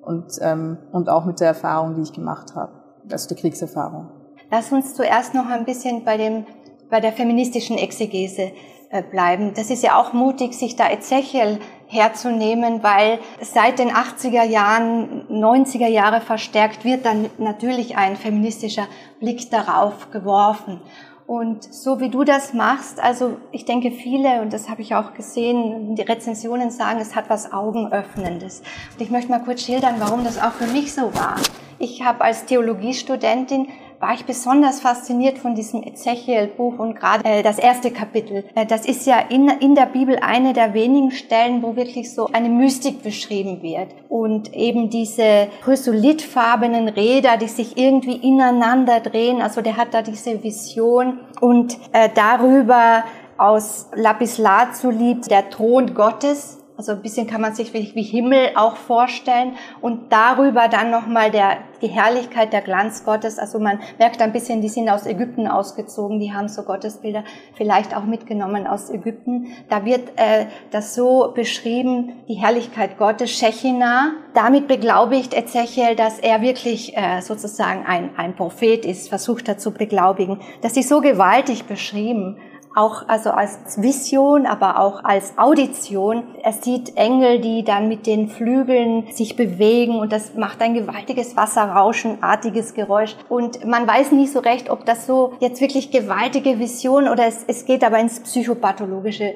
und, 0.00 0.26
ähm, 0.40 0.78
und 0.92 1.08
auch 1.08 1.24
mit 1.24 1.40
der 1.40 1.48
Erfahrung, 1.48 1.96
die 1.96 2.02
ich 2.02 2.12
gemacht 2.12 2.54
habe, 2.54 2.70
also 3.10 3.28
der 3.28 3.36
Kriegserfahrung. 3.36 4.10
Lass 4.48 4.70
uns 4.70 4.94
zuerst 4.94 5.34
noch 5.34 5.46
ein 5.46 5.64
bisschen 5.64 6.04
bei, 6.04 6.16
dem, 6.16 6.46
bei 6.88 7.00
der 7.00 7.12
feministischen 7.12 7.76
Exegese 7.76 8.52
äh, 8.90 9.02
bleiben. 9.02 9.54
Das 9.56 9.70
ist 9.70 9.82
ja 9.82 10.00
auch 10.00 10.12
mutig, 10.12 10.54
sich 10.54 10.76
da 10.76 10.88
Ezechiel 10.88 11.58
herzunehmen, 11.88 12.84
weil 12.84 13.18
seit 13.42 13.80
den 13.80 13.90
80er 13.90 14.44
Jahren, 14.44 15.26
90er 15.28 15.88
Jahre 15.88 16.20
verstärkt 16.20 16.84
wird 16.84 17.04
dann 17.04 17.28
natürlich 17.38 17.96
ein 17.96 18.14
feministischer 18.14 18.86
Blick 19.18 19.50
darauf 19.50 20.12
geworfen. 20.12 20.80
Und 21.28 21.62
so 21.74 22.00
wie 22.00 22.08
du 22.08 22.24
das 22.24 22.54
machst, 22.54 23.00
also 23.00 23.36
ich 23.52 23.66
denke 23.66 23.90
viele, 23.90 24.40
und 24.40 24.50
das 24.54 24.70
habe 24.70 24.80
ich 24.80 24.94
auch 24.94 25.12
gesehen, 25.12 25.94
die 25.94 26.00
Rezensionen 26.00 26.70
sagen, 26.70 27.00
es 27.00 27.14
hat 27.14 27.28
was 27.28 27.52
Augenöffnendes. 27.52 28.62
Und 28.94 29.02
ich 29.02 29.10
möchte 29.10 29.30
mal 29.30 29.40
kurz 29.40 29.60
schildern, 29.60 29.96
warum 29.98 30.24
das 30.24 30.40
auch 30.40 30.52
für 30.52 30.66
mich 30.66 30.94
so 30.94 31.14
war. 31.14 31.36
Ich 31.78 32.02
habe 32.02 32.24
als 32.24 32.46
Theologiestudentin 32.46 33.68
war 34.00 34.14
ich 34.14 34.24
besonders 34.24 34.80
fasziniert 34.80 35.38
von 35.38 35.54
diesem 35.54 35.82
Ezechiel-Buch 35.82 36.78
und 36.78 36.94
gerade 36.94 37.24
äh, 37.24 37.42
das 37.42 37.58
erste 37.58 37.90
Kapitel. 37.90 38.44
Äh, 38.54 38.66
das 38.66 38.86
ist 38.86 39.06
ja 39.06 39.18
in, 39.18 39.48
in 39.48 39.74
der 39.74 39.86
Bibel 39.86 40.18
eine 40.20 40.52
der 40.52 40.74
wenigen 40.74 41.10
Stellen, 41.10 41.62
wo 41.62 41.74
wirklich 41.76 42.14
so 42.14 42.26
eine 42.26 42.48
Mystik 42.48 43.02
beschrieben 43.02 43.62
wird. 43.62 43.88
Und 44.08 44.54
eben 44.54 44.90
diese 44.90 45.48
chrysolithfarbenen 45.64 46.88
Räder, 46.88 47.36
die 47.36 47.48
sich 47.48 47.76
irgendwie 47.76 48.16
ineinander 48.16 49.00
drehen. 49.00 49.42
Also 49.42 49.62
der 49.62 49.76
hat 49.76 49.94
da 49.94 50.02
diese 50.02 50.42
Vision 50.42 51.18
und 51.40 51.78
äh, 51.92 52.08
darüber 52.14 53.04
aus 53.36 53.88
Lapis 53.94 54.38
Lazuli 54.38 55.20
der 55.28 55.48
Thron 55.50 55.94
Gottes 55.94 56.57
also 56.78 56.92
ein 56.92 57.02
bisschen 57.02 57.26
kann 57.26 57.40
man 57.40 57.56
sich 57.56 57.74
wie 57.74 58.02
Himmel 58.02 58.50
auch 58.54 58.76
vorstellen 58.76 59.56
und 59.80 60.12
darüber 60.12 60.68
dann 60.68 60.92
nochmal 60.92 61.32
der, 61.32 61.56
die 61.82 61.88
Herrlichkeit, 61.88 62.52
der 62.52 62.60
Glanz 62.60 63.04
Gottes. 63.04 63.40
Also 63.40 63.58
man 63.58 63.80
merkt 63.98 64.22
ein 64.22 64.32
bisschen, 64.32 64.62
die 64.62 64.68
sind 64.68 64.88
aus 64.88 65.04
Ägypten 65.04 65.48
ausgezogen, 65.48 66.20
die 66.20 66.32
haben 66.32 66.46
so 66.46 66.62
Gottesbilder 66.62 67.24
vielleicht 67.54 67.96
auch 67.96 68.04
mitgenommen 68.04 68.68
aus 68.68 68.90
Ägypten. 68.90 69.48
Da 69.68 69.84
wird 69.84 70.12
äh, 70.14 70.46
das 70.70 70.94
so 70.94 71.32
beschrieben, 71.34 72.12
die 72.28 72.34
Herrlichkeit 72.34 72.96
Gottes, 72.96 73.32
Shechina. 73.32 74.12
Damit 74.34 74.68
beglaubigt 74.68 75.34
Ezechiel, 75.34 75.96
dass 75.96 76.20
er 76.20 76.42
wirklich 76.42 76.96
äh, 76.96 77.22
sozusagen 77.22 77.86
ein, 77.86 78.10
ein 78.16 78.36
Prophet 78.36 78.84
ist, 78.84 79.08
versucht 79.08 79.48
er 79.48 79.58
zu 79.58 79.72
beglaubigen. 79.72 80.38
Das 80.62 80.76
ist 80.76 80.88
so 80.88 81.00
gewaltig 81.00 81.64
beschrieben 81.64 82.36
auch 82.78 83.08
also 83.08 83.30
als 83.30 83.82
Vision, 83.82 84.46
aber 84.46 84.78
auch 84.78 85.02
als 85.02 85.36
Audition. 85.36 86.22
Er 86.42 86.52
sieht 86.52 86.96
Engel, 86.96 87.40
die 87.40 87.64
dann 87.64 87.88
mit 87.88 88.06
den 88.06 88.28
Flügeln 88.28 89.08
sich 89.12 89.34
bewegen 89.34 89.98
und 89.98 90.12
das 90.12 90.34
macht 90.34 90.62
ein 90.62 90.74
gewaltiges 90.74 91.36
Wasserrauschenartiges 91.36 92.74
Geräusch. 92.74 93.16
Und 93.28 93.64
man 93.66 93.86
weiß 93.86 94.12
nicht 94.12 94.32
so 94.32 94.38
recht, 94.38 94.70
ob 94.70 94.84
das 94.84 95.06
so 95.06 95.32
jetzt 95.40 95.60
wirklich 95.60 95.90
gewaltige 95.90 96.60
Vision 96.60 97.08
oder 97.08 97.26
es, 97.26 97.44
es 97.48 97.64
geht 97.64 97.82
aber 97.82 97.98
ins 97.98 98.20
Psychopathologische. 98.20 99.34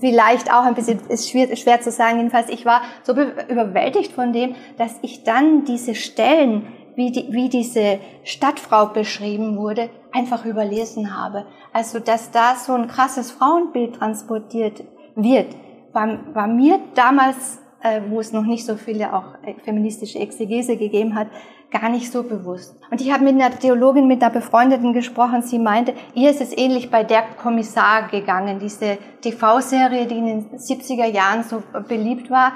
Vielleicht 0.00 0.52
auch 0.52 0.64
ein 0.64 0.74
bisschen, 0.74 1.00
ist 1.08 1.30
schwer, 1.30 1.56
schwer 1.56 1.80
zu 1.80 1.90
sagen. 1.90 2.18
Jedenfalls, 2.18 2.50
ich 2.50 2.66
war 2.66 2.82
so 3.02 3.12
überwältigt 3.12 4.12
von 4.12 4.32
dem, 4.32 4.56
dass 4.76 4.92
ich 5.00 5.24
dann 5.24 5.64
diese 5.64 5.94
Stellen 5.94 6.66
wie, 6.96 7.10
die, 7.10 7.32
wie 7.32 7.48
diese 7.48 7.98
Stadtfrau 8.22 8.86
beschrieben 8.86 9.56
wurde, 9.56 9.90
einfach 10.12 10.44
überlesen 10.44 11.16
habe. 11.16 11.46
Also, 11.72 11.98
dass 11.98 12.30
da 12.30 12.54
so 12.56 12.72
ein 12.72 12.88
krasses 12.88 13.30
Frauenbild 13.30 13.96
transportiert 13.96 14.84
wird, 15.14 15.54
war, 15.92 16.18
war 16.34 16.46
mir 16.46 16.80
damals, 16.94 17.60
äh, 17.82 18.00
wo 18.08 18.20
es 18.20 18.32
noch 18.32 18.44
nicht 18.44 18.64
so 18.64 18.76
viele 18.76 19.14
auch 19.14 19.34
äh, 19.44 19.54
feministische 19.64 20.18
Exegese 20.18 20.76
gegeben 20.76 21.14
hat, 21.14 21.28
gar 21.70 21.88
nicht 21.88 22.10
so 22.12 22.22
bewusst. 22.22 22.76
Und 22.90 23.00
ich 23.00 23.12
habe 23.12 23.24
mit 23.24 23.34
einer 23.34 23.50
Theologin, 23.50 24.06
mit 24.06 24.22
einer 24.22 24.32
Befreundeten 24.32 24.92
gesprochen, 24.92 25.42
sie 25.42 25.58
meinte, 25.58 25.92
ihr 26.14 26.30
ist 26.30 26.40
es 26.40 26.56
ähnlich 26.56 26.90
bei 26.90 27.02
der 27.02 27.22
Kommissar 27.42 28.08
gegangen, 28.08 28.60
diese 28.60 28.98
TV-Serie, 29.22 30.06
die 30.06 30.18
in 30.18 30.26
den 30.26 30.50
70er 30.50 31.06
Jahren 31.06 31.42
so 31.42 31.62
beliebt 31.88 32.30
war. 32.30 32.52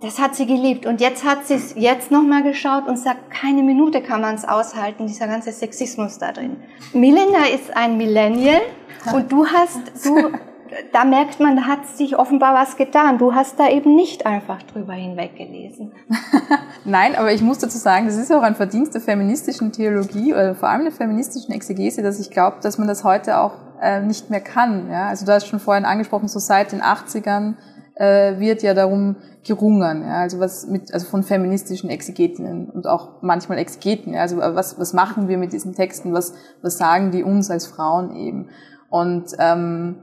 Das 0.00 0.18
hat 0.18 0.34
sie 0.34 0.46
geliebt. 0.46 0.86
Und 0.86 1.00
jetzt 1.00 1.24
hat 1.24 1.46
sie 1.46 1.54
es 1.54 1.74
jetzt 1.76 2.10
nochmal 2.10 2.42
geschaut 2.42 2.88
und 2.88 2.98
sagt, 2.98 3.30
keine 3.30 3.62
Minute 3.62 4.02
kann 4.02 4.22
man 4.22 4.34
es 4.34 4.46
aushalten, 4.46 5.06
dieser 5.06 5.26
ganze 5.26 5.52
Sexismus 5.52 6.18
da 6.18 6.32
drin. 6.32 6.56
Melinda 6.94 7.44
ist 7.54 7.76
ein 7.76 7.98
Millennial 7.98 8.62
und 9.12 9.30
du 9.30 9.46
hast, 9.46 9.80
du 10.04 10.30
da 10.92 11.04
merkt 11.04 11.40
man, 11.40 11.56
da 11.56 11.62
hat 11.62 11.86
sich 11.86 12.16
offenbar 12.16 12.54
was 12.54 12.76
getan. 12.76 13.18
Du 13.18 13.34
hast 13.34 13.58
da 13.58 13.68
eben 13.68 13.94
nicht 13.94 14.26
einfach 14.26 14.62
drüber 14.62 14.94
hinweggelesen. 14.94 15.92
Nein, 16.84 17.14
aber 17.16 17.32
ich 17.32 17.42
muss 17.42 17.58
dazu 17.58 17.78
sagen, 17.78 18.06
das 18.06 18.16
ist 18.16 18.32
auch 18.32 18.42
ein 18.42 18.54
Verdienst 18.54 18.94
der 18.94 19.00
feministischen 19.00 19.72
Theologie 19.72 20.32
oder 20.32 20.54
vor 20.54 20.68
allem 20.68 20.84
der 20.84 20.92
feministischen 20.92 21.52
Exegese, 21.52 22.02
dass 22.02 22.18
ich 22.20 22.30
glaube, 22.30 22.56
dass 22.62 22.78
man 22.78 22.88
das 22.88 23.04
heute 23.04 23.38
auch 23.38 23.52
äh, 23.80 24.00
nicht 24.00 24.30
mehr 24.30 24.40
kann. 24.40 24.90
Ja? 24.90 25.08
Also 25.08 25.26
du 25.26 25.32
hast 25.32 25.46
schon 25.46 25.60
vorhin 25.60 25.84
angesprochen, 25.84 26.28
so 26.28 26.38
seit 26.38 26.72
den 26.72 26.82
80ern 26.82 27.54
äh, 28.00 28.40
wird 28.40 28.62
ja 28.62 28.72
darum 28.72 29.16
gerungen, 29.46 30.02
ja? 30.02 30.20
also 30.20 30.40
was 30.40 30.66
mit, 30.66 30.92
also 30.94 31.06
von 31.06 31.22
feministischen 31.22 31.90
Exegetinnen 31.90 32.70
und 32.70 32.86
auch 32.86 33.20
manchmal 33.20 33.58
Exegeten, 33.58 34.14
ja? 34.14 34.22
also 34.22 34.38
was, 34.38 34.80
was 34.80 34.94
machen 34.94 35.28
wir 35.28 35.36
mit 35.36 35.52
diesen 35.52 35.74
Texten, 35.74 36.14
was, 36.14 36.32
was 36.62 36.78
sagen 36.78 37.10
die 37.10 37.22
uns 37.22 37.50
als 37.50 37.66
Frauen 37.66 38.16
eben. 38.16 38.48
Und 38.88 39.32
ähm, 39.38 39.96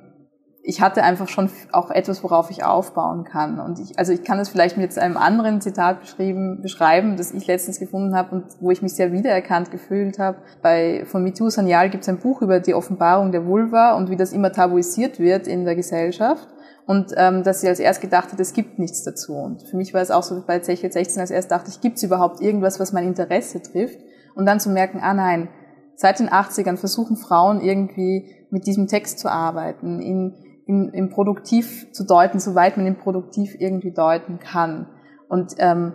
ich 0.62 0.80
hatte 0.82 1.02
einfach 1.02 1.28
schon 1.28 1.50
auch 1.72 1.90
etwas, 1.90 2.24
worauf 2.24 2.52
ich 2.52 2.64
aufbauen 2.64 3.24
kann. 3.24 3.60
Und 3.60 3.80
ich, 3.80 3.98
also 3.98 4.14
ich 4.14 4.24
kann 4.24 4.38
das 4.38 4.50
vielleicht 4.50 4.78
mit 4.78 4.96
einem 4.98 5.18
anderen 5.18 5.60
Zitat 5.60 6.02
beschrieben, 6.02 6.62
beschreiben, 6.62 7.18
das 7.18 7.32
ich 7.32 7.48
letztens 7.48 7.80
gefunden 7.80 8.16
habe 8.16 8.36
und 8.36 8.46
wo 8.60 8.70
ich 8.70 8.82
mich 8.84 8.94
sehr 8.94 9.12
wiedererkannt 9.12 9.72
gefühlt 9.72 10.20
habe. 10.20 10.38
Bei 10.62 11.04
von 11.06 11.24
Mitu 11.24 11.50
Sanyal 11.50 11.90
gibt 11.90 12.04
es 12.04 12.10
ein 12.10 12.20
Buch 12.20 12.42
über 12.42 12.60
die 12.60 12.76
Offenbarung 12.76 13.32
der 13.32 13.46
Vulva 13.48 13.96
und 13.96 14.12
wie 14.12 14.18
das 14.18 14.34
immer 14.34 14.52
tabuisiert 14.52 15.20
wird 15.20 15.48
in 15.48 15.66
der 15.66 15.76
Gesellschaft. 15.76 16.48
Und 16.88 17.14
ähm, 17.18 17.44
dass 17.44 17.62
sie 17.62 17.68
als 17.68 17.80
erst 17.80 18.02
gedacht 18.02 18.32
hat, 18.32 18.40
es 18.40 18.54
gibt 18.54 18.80
nichts 18.80 19.04
dazu. 19.04 19.34
Und 19.34 19.62
für 19.64 19.78
mich 19.78 19.94
war 19.94 20.02
es 20.02 20.10
auch 20.10 20.24
so 20.24 20.42
bei 20.48 20.60
Zechel 20.60 20.92
16, 20.92 21.22
als 21.22 21.32
erst 21.32 21.52
dachte 21.52 21.70
ich, 21.70 21.82
gibt 21.82 21.98
es 21.98 22.04
überhaupt 22.04 22.42
irgendwas, 22.42 22.80
was 22.80 22.94
mein 22.94 23.06
Interesse 23.06 23.62
trifft? 23.62 24.00
Und 24.36 24.46
dann 24.46 24.60
zu 24.60 24.70
merken, 24.70 25.00
ah 25.02 25.14
nein, 25.14 25.50
seit 25.96 26.20
den 26.20 26.30
80ern 26.30 26.78
versuchen 26.78 27.18
Frauen 27.18 27.62
irgendwie 27.62 28.34
mit 28.50 28.66
diesem 28.66 28.88
Text 28.88 29.20
zu 29.20 29.30
arbeiten, 29.30 30.00
in 30.00 30.34
in, 30.68 30.90
in 30.90 31.10
Produktiv 31.10 31.92
zu 31.92 32.04
deuten, 32.04 32.40
soweit 32.40 32.78
man 32.78 32.86
ihn 32.86 32.98
Produktiv 32.98 33.56
irgendwie 33.58 33.92
deuten 33.92 34.40
kann. 34.40 34.88
Und 35.30 35.56
ähm, 35.58 35.94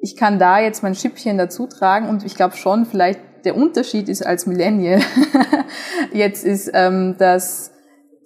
ich 0.00 0.16
kann 0.16 0.38
da 0.38 0.58
jetzt 0.58 0.82
mein 0.82 0.94
Schippchen 0.94 1.38
dazu 1.38 1.66
tragen 1.66 2.08
und 2.08 2.24
ich 2.24 2.34
glaube 2.34 2.56
schon, 2.56 2.84
vielleicht 2.84 3.20
der 3.44 3.56
Unterschied 3.56 4.08
ist 4.08 4.26
als 4.26 4.46
Millennial 4.46 5.00
jetzt 6.12 6.44
ist, 6.44 6.70
ähm, 6.74 7.14
dass 7.18 7.72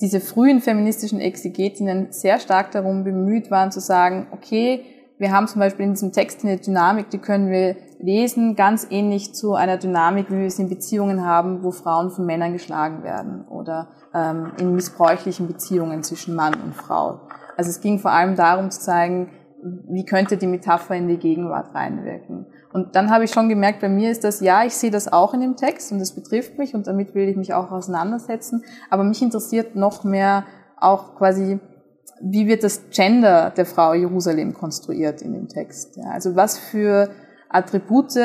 diese 0.02 0.20
frühen 0.20 0.60
feministischen 0.60 1.20
Exegetinnen 1.20 2.08
sehr 2.10 2.40
stark 2.40 2.72
darum 2.72 3.04
bemüht 3.04 3.50
waren 3.52 3.70
zu 3.70 3.80
sagen, 3.80 4.26
okay, 4.32 4.84
wir 5.18 5.30
haben 5.30 5.46
zum 5.46 5.60
Beispiel 5.60 5.86
in 5.86 5.92
diesem 5.92 6.10
Text 6.10 6.42
eine 6.42 6.56
Dynamik, 6.56 7.08
die 7.10 7.18
können 7.18 7.48
wir 7.48 7.76
lesen, 8.00 8.56
ganz 8.56 8.84
ähnlich 8.90 9.32
zu 9.32 9.54
einer 9.54 9.76
Dynamik, 9.76 10.28
wie 10.30 10.38
wir 10.38 10.46
es 10.46 10.58
in 10.58 10.68
Beziehungen 10.68 11.24
haben, 11.24 11.62
wo 11.62 11.70
Frauen 11.70 12.10
von 12.10 12.26
Männern 12.26 12.52
geschlagen 12.52 13.04
werden 13.04 13.46
oder 13.46 13.90
ähm, 14.12 14.50
in 14.58 14.74
missbräuchlichen 14.74 15.46
Beziehungen 15.46 16.02
zwischen 16.02 16.34
Mann 16.34 16.54
und 16.54 16.74
Frau. 16.74 17.20
Also 17.56 17.70
es 17.70 17.80
ging 17.80 18.00
vor 18.00 18.10
allem 18.10 18.34
darum 18.34 18.72
zu 18.72 18.80
zeigen, 18.80 19.30
wie 19.88 20.04
könnte 20.04 20.36
die 20.36 20.48
Metapher 20.48 20.96
in 20.96 21.06
die 21.06 21.18
Gegenwart 21.18 21.72
reinwirken. 21.72 22.46
Und 22.72 22.96
dann 22.96 23.10
habe 23.10 23.24
ich 23.24 23.30
schon 23.30 23.48
gemerkt, 23.48 23.80
bei 23.80 23.88
mir 23.88 24.10
ist 24.10 24.24
das, 24.24 24.40
ja, 24.40 24.64
ich 24.64 24.74
sehe 24.74 24.90
das 24.90 25.12
auch 25.12 25.34
in 25.34 25.40
dem 25.40 25.56
Text 25.56 25.92
und 25.92 25.98
das 25.98 26.12
betrifft 26.12 26.58
mich 26.58 26.74
und 26.74 26.86
damit 26.86 27.14
will 27.14 27.28
ich 27.28 27.36
mich 27.36 27.54
auch 27.54 27.70
auseinandersetzen, 27.70 28.64
aber 28.90 29.04
mich 29.04 29.20
interessiert 29.20 29.76
noch 29.76 30.04
mehr 30.04 30.44
auch 30.78 31.14
quasi, 31.14 31.60
wie 32.20 32.46
wird 32.46 32.64
das 32.64 32.88
Gender 32.90 33.50
der 33.50 33.66
Frau 33.66 33.94
Jerusalem 33.94 34.54
konstruiert 34.54 35.22
in 35.22 35.32
dem 35.32 35.48
Text. 35.48 35.96
Ja, 35.96 36.10
also 36.10 36.34
was 36.34 36.58
für 36.58 37.10
Attribute 37.48 38.16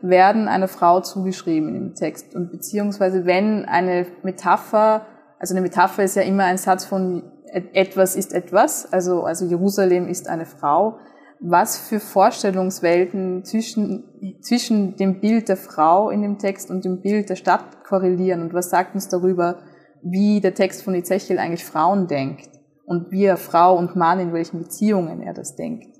werden 0.00 0.48
einer 0.48 0.68
Frau 0.68 1.00
zugeschrieben 1.00 1.74
im 1.76 1.94
Text 1.94 2.34
und 2.34 2.50
beziehungsweise 2.50 3.24
wenn 3.24 3.64
eine 3.64 4.06
Metapher 4.22 5.06
also 5.42 5.54
eine 5.54 5.62
Metapher 5.62 6.04
ist 6.04 6.14
ja 6.14 6.22
immer 6.22 6.44
ein 6.44 6.56
Satz 6.56 6.84
von 6.84 7.24
etwas 7.52 8.14
ist 8.14 8.32
etwas, 8.32 8.90
also, 8.92 9.24
also 9.24 9.44
Jerusalem 9.44 10.06
ist 10.06 10.28
eine 10.28 10.46
Frau. 10.46 10.98
Was 11.44 11.76
für 11.76 12.00
Vorstellungswelten 12.00 13.44
zwischen, 13.44 14.38
zwischen 14.40 14.96
dem 14.96 15.20
Bild 15.20 15.48
der 15.48 15.56
Frau 15.56 16.10
in 16.10 16.22
dem 16.22 16.38
Text 16.38 16.70
und 16.70 16.84
dem 16.84 17.00
Bild 17.00 17.30
der 17.30 17.36
Stadt 17.36 17.84
korrelieren 17.84 18.42
und 18.42 18.54
was 18.54 18.70
sagt 18.70 18.94
uns 18.94 19.08
darüber, 19.08 19.58
wie 20.02 20.40
der 20.40 20.54
Text 20.54 20.82
von 20.82 20.94
Ezechiel 20.94 21.38
eigentlich 21.38 21.64
Frauen 21.64 22.06
denkt 22.06 22.48
und 22.84 23.10
wie 23.10 23.24
er 23.24 23.36
Frau 23.36 23.76
und 23.76 23.96
Mann 23.96 24.20
in 24.20 24.32
welchen 24.32 24.58
Beziehungen 24.58 25.20
er 25.20 25.34
das 25.34 25.56
denkt. 25.56 25.96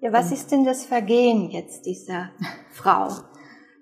Ja, 0.00 0.12
was 0.12 0.32
ist 0.32 0.52
denn 0.52 0.64
das 0.64 0.84
Vergehen 0.84 1.50
jetzt 1.50 1.86
dieser 1.86 2.30
Frau? 2.72 3.08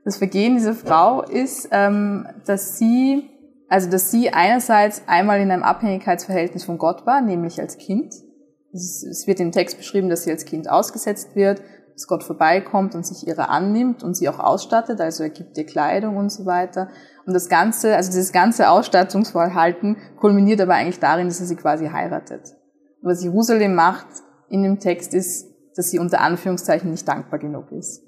Das 0.07 0.19
Vergehen 0.19 0.57
dieser 0.57 0.75
Frau 0.75 1.23
ist, 1.23 1.71
ähm, 1.73 2.29
dass 2.45 2.77
sie 2.77 3.31
also, 3.69 3.91
dass 3.91 4.11
sie 4.11 4.31
einerseits 4.31 5.03
einmal 5.07 5.41
in 5.41 5.51
einem 5.51 5.63
Abhängigkeitsverhältnis 5.63 6.65
von 6.65 6.79
Gott 6.79 7.07
war, 7.07 7.21
nämlich 7.21 7.61
als 7.61 7.79
Kind. 7.79 8.15
Es 8.75 9.27
wird 9.27 9.39
im 9.39 9.53
Text 9.53 9.79
beschrieben, 9.79 10.09
dass 10.09 10.25
sie 10.25 10.33
als 10.33 10.45
Kind 10.45 10.69
ausgesetzt 10.69 11.37
wird, 11.37 11.63
dass 11.93 12.09
Gott 12.09 12.25
vorbeikommt 12.25 12.97
und 12.97 13.07
sich 13.07 13.27
ihrer 13.27 13.49
annimmt 13.49 14.03
und 14.03 14.17
sie 14.17 14.29
auch 14.29 14.41
ausstattet, 14.41 15.01
also 15.01 15.23
er 15.23 15.31
gibt 15.31 15.57
ihr 15.57 15.65
Kleidung 15.65 16.17
und 16.17 16.31
so 16.31 16.45
weiter. 16.45 16.89
Und 17.25 17.35
das 17.35 17.49
Ganze, 17.49 17.95
also 17.95 18.11
dieses 18.11 18.33
ganze 18.33 18.69
Ausstattungsverhalten 18.69 19.97
kulminiert 20.19 20.61
aber 20.61 20.75
eigentlich 20.75 20.99
darin, 20.99 21.29
dass 21.29 21.39
er 21.41 21.47
sie 21.47 21.57
quasi 21.57 21.87
heiratet. 21.87 22.57
was 23.01 23.23
Jerusalem 23.23 23.77
macht 23.77 24.09
in 24.49 24.65
dem 24.65 24.81
Text 24.81 25.15
ist, 25.15 25.47
dass 25.77 25.91
sie 25.91 26.01
unter 26.01 26.21
Anführungszeichen 26.21 26.91
nicht 26.91 27.07
dankbar 27.07 27.39
genug 27.39 27.71
ist. 27.71 28.03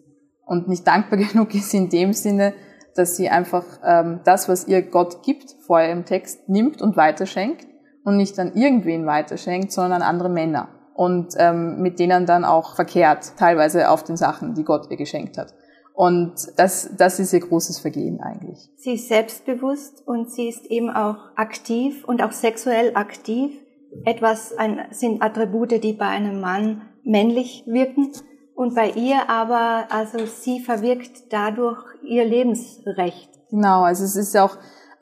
Und 0.44 0.68
nicht 0.68 0.86
dankbar 0.86 1.18
genug 1.30 1.54
ist 1.54 1.72
in 1.74 1.88
dem 1.88 2.12
Sinne, 2.12 2.54
dass 2.96 3.16
sie 3.16 3.28
einfach 3.28 3.64
ähm, 3.84 4.20
das, 4.24 4.48
was 4.48 4.66
ihr 4.66 4.82
Gott 4.82 5.22
gibt, 5.22 5.54
vorher 5.64 5.92
im 5.92 6.04
Text 6.06 6.48
nimmt 6.48 6.82
und 6.82 6.96
weiterschenkt 6.96 7.66
und 8.06 8.16
nicht 8.16 8.38
an 8.38 8.54
irgendwen 8.54 9.04
weiterschenkt, 9.04 9.72
sondern 9.72 10.00
an 10.00 10.08
andere 10.08 10.28
Männer 10.28 10.68
und 10.94 11.34
ähm, 11.38 11.82
mit 11.82 11.98
denen 11.98 12.24
dann 12.24 12.44
auch 12.44 12.76
verkehrt, 12.76 13.32
teilweise 13.36 13.90
auf 13.90 14.04
den 14.04 14.16
Sachen, 14.16 14.54
die 14.54 14.62
Gott 14.62 14.88
ihr 14.90 14.96
geschenkt 14.96 15.36
hat. 15.36 15.52
Und 15.92 16.34
das, 16.56 16.90
das 16.96 17.18
ist 17.18 17.32
ihr 17.32 17.40
großes 17.40 17.80
Vergehen 17.80 18.20
eigentlich. 18.20 18.70
Sie 18.76 18.94
ist 18.94 19.08
selbstbewusst 19.08 20.06
und 20.06 20.30
sie 20.30 20.48
ist 20.48 20.66
eben 20.66 20.88
auch 20.88 21.16
aktiv 21.34 22.04
und 22.04 22.22
auch 22.22 22.32
sexuell 22.32 22.92
aktiv. 22.94 23.50
Etwas 24.04 24.56
ein, 24.56 24.86
sind 24.90 25.20
Attribute, 25.20 25.82
die 25.82 25.94
bei 25.94 26.06
einem 26.06 26.40
Mann 26.40 26.82
männlich 27.02 27.64
wirken. 27.66 28.12
Und 28.54 28.74
bei 28.74 28.90
ihr 28.90 29.28
aber, 29.28 29.88
also 29.90 30.26
sie 30.26 30.60
verwirkt 30.60 31.32
dadurch 31.32 31.82
ihr 32.04 32.24
Lebensrecht. 32.24 33.30
Genau, 33.50 33.82
also 33.82 34.04
es 34.04 34.16
ist 34.16 34.34
ja 34.34 34.44
auch, 34.44 34.56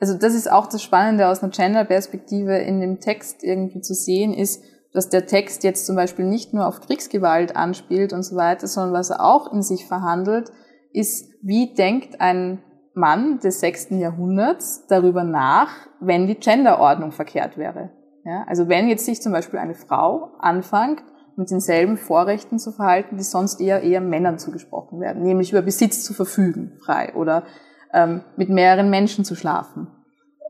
also 0.05 0.19
das 0.19 0.35
ist 0.35 0.51
auch 0.51 0.67
das 0.67 0.83
Spannende 0.83 1.27
aus 1.27 1.41
einer 1.41 1.51
Gender-Perspektive 1.51 2.59
in 2.59 2.79
dem 2.79 2.99
Text 2.99 3.43
irgendwie 3.43 3.81
zu 3.81 3.95
sehen 3.95 4.35
ist, 4.35 4.63
dass 4.93 5.09
der 5.09 5.25
Text 5.25 5.63
jetzt 5.63 5.87
zum 5.87 5.95
Beispiel 5.95 6.25
nicht 6.25 6.53
nur 6.53 6.67
auf 6.67 6.79
Kriegsgewalt 6.79 7.55
anspielt 7.55 8.13
und 8.13 8.21
so 8.21 8.35
weiter, 8.35 8.67
sondern 8.67 8.93
was 8.93 9.09
er 9.09 9.25
auch 9.25 9.51
in 9.51 9.63
sich 9.63 9.87
verhandelt, 9.87 10.51
ist, 10.93 11.27
wie 11.41 11.73
denkt 11.73 12.21
ein 12.21 12.61
Mann 12.93 13.39
des 13.39 13.61
sechsten 13.61 13.99
Jahrhunderts 13.99 14.85
darüber 14.87 15.23
nach, 15.23 15.71
wenn 15.99 16.27
die 16.27 16.35
Genderordnung 16.35 17.11
verkehrt 17.11 17.57
wäre. 17.57 17.89
Ja, 18.25 18.43
also 18.47 18.69
wenn 18.69 18.87
jetzt 18.87 19.05
sich 19.05 19.23
zum 19.23 19.31
Beispiel 19.31 19.57
eine 19.57 19.73
Frau 19.73 20.35
anfängt, 20.37 21.03
mit 21.35 21.49
denselben 21.49 21.97
Vorrechten 21.97 22.59
zu 22.59 22.71
verhalten, 22.71 23.17
die 23.17 23.23
sonst 23.23 23.59
eher 23.59 23.81
eher 23.81 24.01
Männern 24.01 24.37
zugesprochen 24.37 24.99
werden, 24.99 25.23
nämlich 25.23 25.51
über 25.51 25.63
Besitz 25.63 26.03
zu 26.03 26.13
verfügen, 26.13 26.77
frei 26.85 27.15
oder 27.15 27.43
ähm, 27.91 28.21
mit 28.37 28.49
mehreren 28.49 28.91
Menschen 28.91 29.25
zu 29.25 29.35
schlafen. 29.35 29.87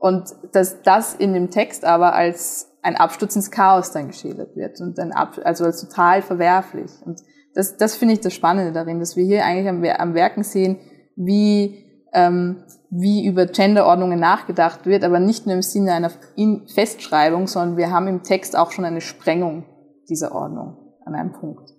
Und 0.00 0.34
dass 0.52 0.82
das 0.82 1.14
in 1.14 1.32
dem 1.32 1.50
Text 1.50 1.84
aber 1.84 2.14
als 2.14 2.70
ein 2.82 2.96
Absturz 2.96 3.34
ins 3.34 3.50
Chaos 3.50 3.90
dann 3.90 4.08
geschildert 4.08 4.54
wird 4.56 4.80
und 4.80 4.98
ein 4.98 5.12
Ab 5.12 5.40
also 5.42 5.64
als 5.64 5.80
total 5.80 6.22
verwerflich. 6.22 6.90
Und 7.04 7.20
das, 7.54 7.76
das 7.76 7.96
finde 7.96 8.14
ich 8.14 8.20
das 8.20 8.34
Spannende 8.34 8.72
darin, 8.72 9.00
dass 9.00 9.16
wir 9.16 9.24
hier 9.24 9.44
eigentlich 9.44 9.68
am, 9.68 9.82
am 9.82 10.14
Werken 10.14 10.44
sehen, 10.44 10.78
wie 11.16 11.84
ähm, 12.12 12.62
wie 12.90 13.26
über 13.26 13.46
Genderordnungen 13.46 14.18
nachgedacht 14.18 14.86
wird, 14.86 15.04
aber 15.04 15.18
nicht 15.18 15.46
nur 15.46 15.54
im 15.54 15.62
Sinne 15.62 15.92
einer 15.92 16.10
Festschreibung, 16.72 17.46
sondern 17.46 17.76
wir 17.76 17.90
haben 17.90 18.06
im 18.06 18.22
Text 18.22 18.56
auch 18.56 18.70
schon 18.70 18.84
eine 18.84 19.00
Sprengung 19.00 19.64
dieser 20.08 20.34
Ordnung 20.34 20.76
an 21.04 21.14
einem 21.14 21.32
Punkt, 21.32 21.70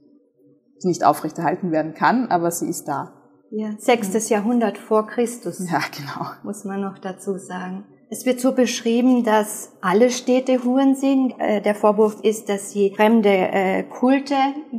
die 0.84 0.88
nicht 0.88 1.06
aufrechterhalten 1.06 1.72
werden 1.72 1.94
kann, 1.94 2.28
aber 2.30 2.52
sie 2.52 2.68
ist 2.68 2.88
da. 2.88 3.14
Ja, 3.50 3.72
sechstes 3.78 4.28
Jahrhundert 4.30 4.78
vor 4.78 5.08
Christus. 5.08 5.60
Ja, 5.72 5.80
genau. 5.96 6.30
Muss 6.44 6.66
man 6.66 6.82
noch 6.82 7.00
dazu 7.00 7.38
sagen. 7.38 7.86
Es 8.10 8.26
wird 8.26 8.40
so 8.40 8.54
beschrieben, 8.54 9.26
dass 9.26 9.74
alle 9.82 10.10
Städte 10.10 10.64
Huren 10.64 10.96
sind. 10.96 11.34
Äh, 11.40 11.62
der 11.62 11.76
Vorwurf 11.76 12.22
ist, 12.24 12.48
dass 12.48 12.72
sie 12.72 12.94
fremde 12.96 13.30
äh, 13.30 13.84
Kulte 13.84 14.36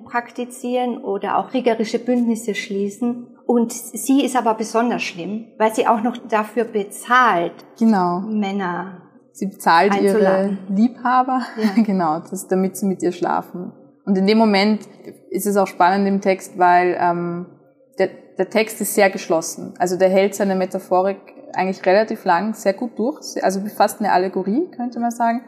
praktizieren 0.07 0.99
oder 1.05 1.37
auch 1.37 1.51
kriegerische 1.51 1.99
Bündnisse 1.99 2.55
schließen. 2.55 3.27
Und 3.45 3.73
sie 3.73 4.25
ist 4.25 4.37
aber 4.37 4.55
besonders 4.55 5.03
schlimm, 5.03 5.47
weil 5.59 5.75
sie 5.75 5.87
auch 5.87 6.03
noch 6.03 6.17
dafür 6.29 6.65
bezahlt, 6.65 7.53
genau. 7.79 8.21
Männer. 8.21 9.03
Sie 9.33 9.47
bezahlt 9.47 10.01
ihre 10.01 10.59
Liebhaber, 10.69 11.43
ja. 11.57 11.83
genau, 11.83 12.21
das, 12.21 12.49
damit 12.49 12.77
sie 12.77 12.87
mit 12.87 13.03
ihr 13.03 13.13
schlafen. 13.13 13.73
Und 14.05 14.17
in 14.17 14.27
dem 14.27 14.39
Moment 14.39 14.81
ist 15.31 15.47
es 15.47 15.57
auch 15.57 15.67
spannend 15.67 16.09
im 16.09 16.21
Text, 16.21 16.59
weil 16.59 16.97
ähm, 16.99 17.47
der, 17.99 18.09
der 18.39 18.51
Text 18.51 18.81
ist 18.81 18.95
sehr 18.95 19.11
geschlossen. 19.11 19.75
Also 19.79 19.97
der 19.97 20.09
hält 20.09 20.35
seine 20.35 20.55
Metaphorik 20.55 21.38
eigentlich 21.55 21.85
relativ 21.87 22.25
lang 22.25 22.55
sehr 22.55 22.75
gut 22.75 22.99
durch, 22.99 23.43
also 23.43 23.61
fast 23.67 24.01
eine 24.01 24.13
Allegorie, 24.13 24.71
könnte 24.77 25.01
man 25.01 25.11
sagen. 25.11 25.43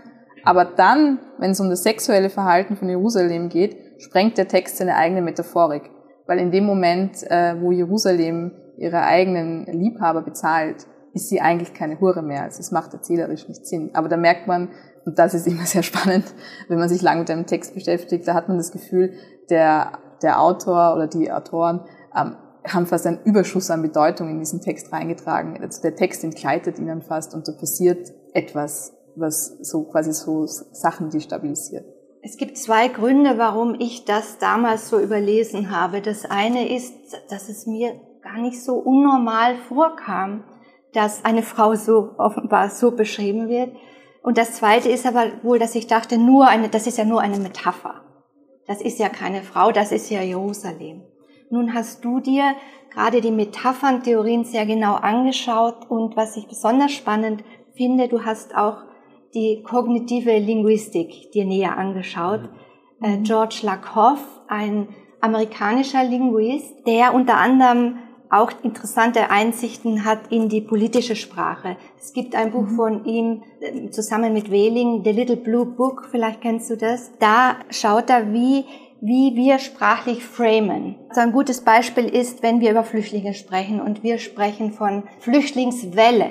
Aber 0.45 0.64
dann, 0.64 1.19
wenn 1.38 1.50
es 1.50 1.61
um 1.61 1.69
das 1.69 1.83
sexuelle 1.83 2.30
Verhalten 2.30 2.76
von 2.76 2.88
Jerusalem 2.88 3.49
geht, 3.49 3.76
sprengt 3.99 4.38
der 4.38 4.49
Text 4.49 4.78
seine 4.78 4.97
eigene 4.97 5.23
Metaphorik. 5.23 5.90
Weil 6.26 6.38
in 6.38 6.50
dem 6.50 6.64
Moment, 6.64 7.23
äh, 7.30 7.61
wo 7.61 7.73
Jerusalem 7.73 8.52
ihre 8.78 9.02
eigenen 9.02 9.66
Liebhaber 9.66 10.23
bezahlt, 10.23 10.87
ist 11.12 11.28
sie 11.28 11.40
eigentlich 11.40 11.75
keine 11.75 12.00
Hure 12.00 12.23
mehr. 12.23 12.45
Also 12.45 12.61
es 12.61 12.71
macht 12.71 12.95
erzählerisch 12.95 13.49
nicht 13.49 13.66
Sinn. 13.66 13.90
Aber 13.95 14.09
da 14.09 14.16
merkt 14.16 14.47
man, 14.47 14.71
und 15.04 15.19
das 15.19 15.35
ist 15.35 15.47
immer 15.47 15.62
sehr 15.66 15.83
spannend, 15.83 16.25
wenn 16.69 16.78
man 16.78 16.88
sich 16.88 17.02
lange 17.02 17.21
mit 17.21 17.30
einem 17.30 17.47
Text 17.47 17.75
beschäftigt, 17.75 18.26
da 18.26 18.35
hat 18.35 18.49
man 18.49 18.57
das 18.57 18.73
Gefühl, 18.73 19.12
der, 19.50 19.92
der 20.23 20.40
Autor 20.40 20.95
oder 20.95 21.07
die 21.07 21.30
Autoren 21.30 21.80
ähm, 22.16 22.37
haben 22.72 22.86
fast 22.86 23.06
einen 23.06 23.22
Überschuss 23.24 23.70
an 23.70 23.82
Bedeutung 23.82 24.28
in 24.28 24.38
diesen 24.38 24.60
Text 24.60 24.92
reingetragen. 24.92 25.58
Also 25.60 25.82
der 25.82 25.94
Text 25.94 26.24
entgleitet 26.24 26.78
ihnen 26.78 27.02
fast 27.02 27.34
und 27.34 27.46
da 27.46 27.52
passiert 27.52 28.12
etwas, 28.32 28.94
was 29.16 29.58
so 29.62 29.84
quasi 29.84 30.12
so 30.12 30.46
Sachen 30.46 31.10
destabilisiert. 31.10 31.84
Es 32.22 32.36
gibt 32.36 32.58
zwei 32.58 32.88
Gründe, 32.88 33.38
warum 33.38 33.74
ich 33.78 34.04
das 34.04 34.38
damals 34.38 34.88
so 34.88 35.00
überlesen 35.00 35.70
habe. 35.70 36.02
Das 36.02 36.26
eine 36.26 36.74
ist, 36.74 36.94
dass 37.30 37.48
es 37.48 37.66
mir 37.66 37.98
gar 38.22 38.38
nicht 38.38 38.62
so 38.62 38.74
unnormal 38.74 39.56
vorkam, 39.68 40.44
dass 40.92 41.24
eine 41.24 41.42
Frau 41.42 41.74
so 41.74 42.10
offenbar 42.18 42.68
so 42.68 42.90
beschrieben 42.90 43.48
wird. 43.48 43.74
Und 44.22 44.36
das 44.36 44.52
zweite 44.52 44.90
ist 44.90 45.06
aber 45.06 45.26
wohl, 45.42 45.58
dass 45.58 45.74
ich 45.74 45.86
dachte, 45.86 46.18
nur 46.18 46.46
eine, 46.46 46.68
das 46.68 46.86
ist 46.86 46.98
ja 46.98 47.04
nur 47.04 47.22
eine 47.22 47.38
Metapher. 47.38 48.02
Das 48.66 48.82
ist 48.82 48.98
ja 48.98 49.08
keine 49.08 49.42
Frau, 49.42 49.72
das 49.72 49.90
ist 49.90 50.10
ja 50.10 50.20
Jerusalem. 50.20 51.02
Nun 51.50 51.75
hast 51.75 52.04
du 52.04 52.21
dir 52.21 52.54
gerade 52.92 53.21
die 53.21 53.33
Metaphern-Theorien 53.33 54.45
sehr 54.45 54.66
genau 54.66 54.95
angeschaut 54.95 55.90
und 55.90 56.16
was 56.16 56.37
ich 56.37 56.47
besonders 56.47 56.92
spannend 56.92 57.42
finde, 57.75 58.07
du 58.07 58.25
hast 58.25 58.57
auch 58.57 58.85
die 59.35 59.62
kognitive 59.62 60.38
Linguistik 60.38 61.33
dir 61.33 61.45
näher 61.45 61.76
angeschaut. 61.76 62.42
Mhm. 63.00 63.04
Äh, 63.04 63.19
George 63.23 63.61
Lakoff, 63.62 64.25
ein 64.47 64.88
amerikanischer 65.21 66.04
Linguist, 66.04 66.87
der 66.87 67.14
unter 67.14 67.37
anderem 67.37 67.99
auch 68.30 68.52
interessante 68.62 69.28
Einsichten 69.30 70.04
hat 70.04 70.30
in 70.30 70.49
die 70.49 70.61
politische 70.61 71.16
Sprache. 71.16 71.76
Es 71.99 72.12
gibt 72.12 72.37
ein 72.37 72.52
Buch 72.52 72.62
mhm. 72.62 72.76
von 72.76 73.04
ihm 73.04 73.42
äh, 73.61 73.90
zusammen 73.90 74.33
mit 74.33 74.52
Wehling, 74.52 75.02
The 75.04 75.11
Little 75.11 75.37
Blue 75.37 75.66
Book, 75.66 76.07
vielleicht 76.11 76.40
kennst 76.40 76.71
du 76.71 76.76
das. 76.76 77.11
Da 77.19 77.57
schaut 77.71 78.09
er, 78.09 78.33
wie 78.33 78.64
wie 79.00 79.35
wir 79.35 79.59
sprachlich 79.59 80.25
framen. 80.25 80.97
Also 81.09 81.23
ein 81.23 81.33
gutes 81.33 81.62
Beispiel 81.62 82.04
ist, 82.04 82.42
wenn 82.42 82.61
wir 82.61 82.71
über 82.71 82.85
Flüchtlinge 82.85 83.35
sprechen 83.35 83.80
und 83.80 84.02
wir 84.02 84.19
sprechen 84.19 84.73
von 84.73 85.04
Flüchtlingswelle. 85.21 86.30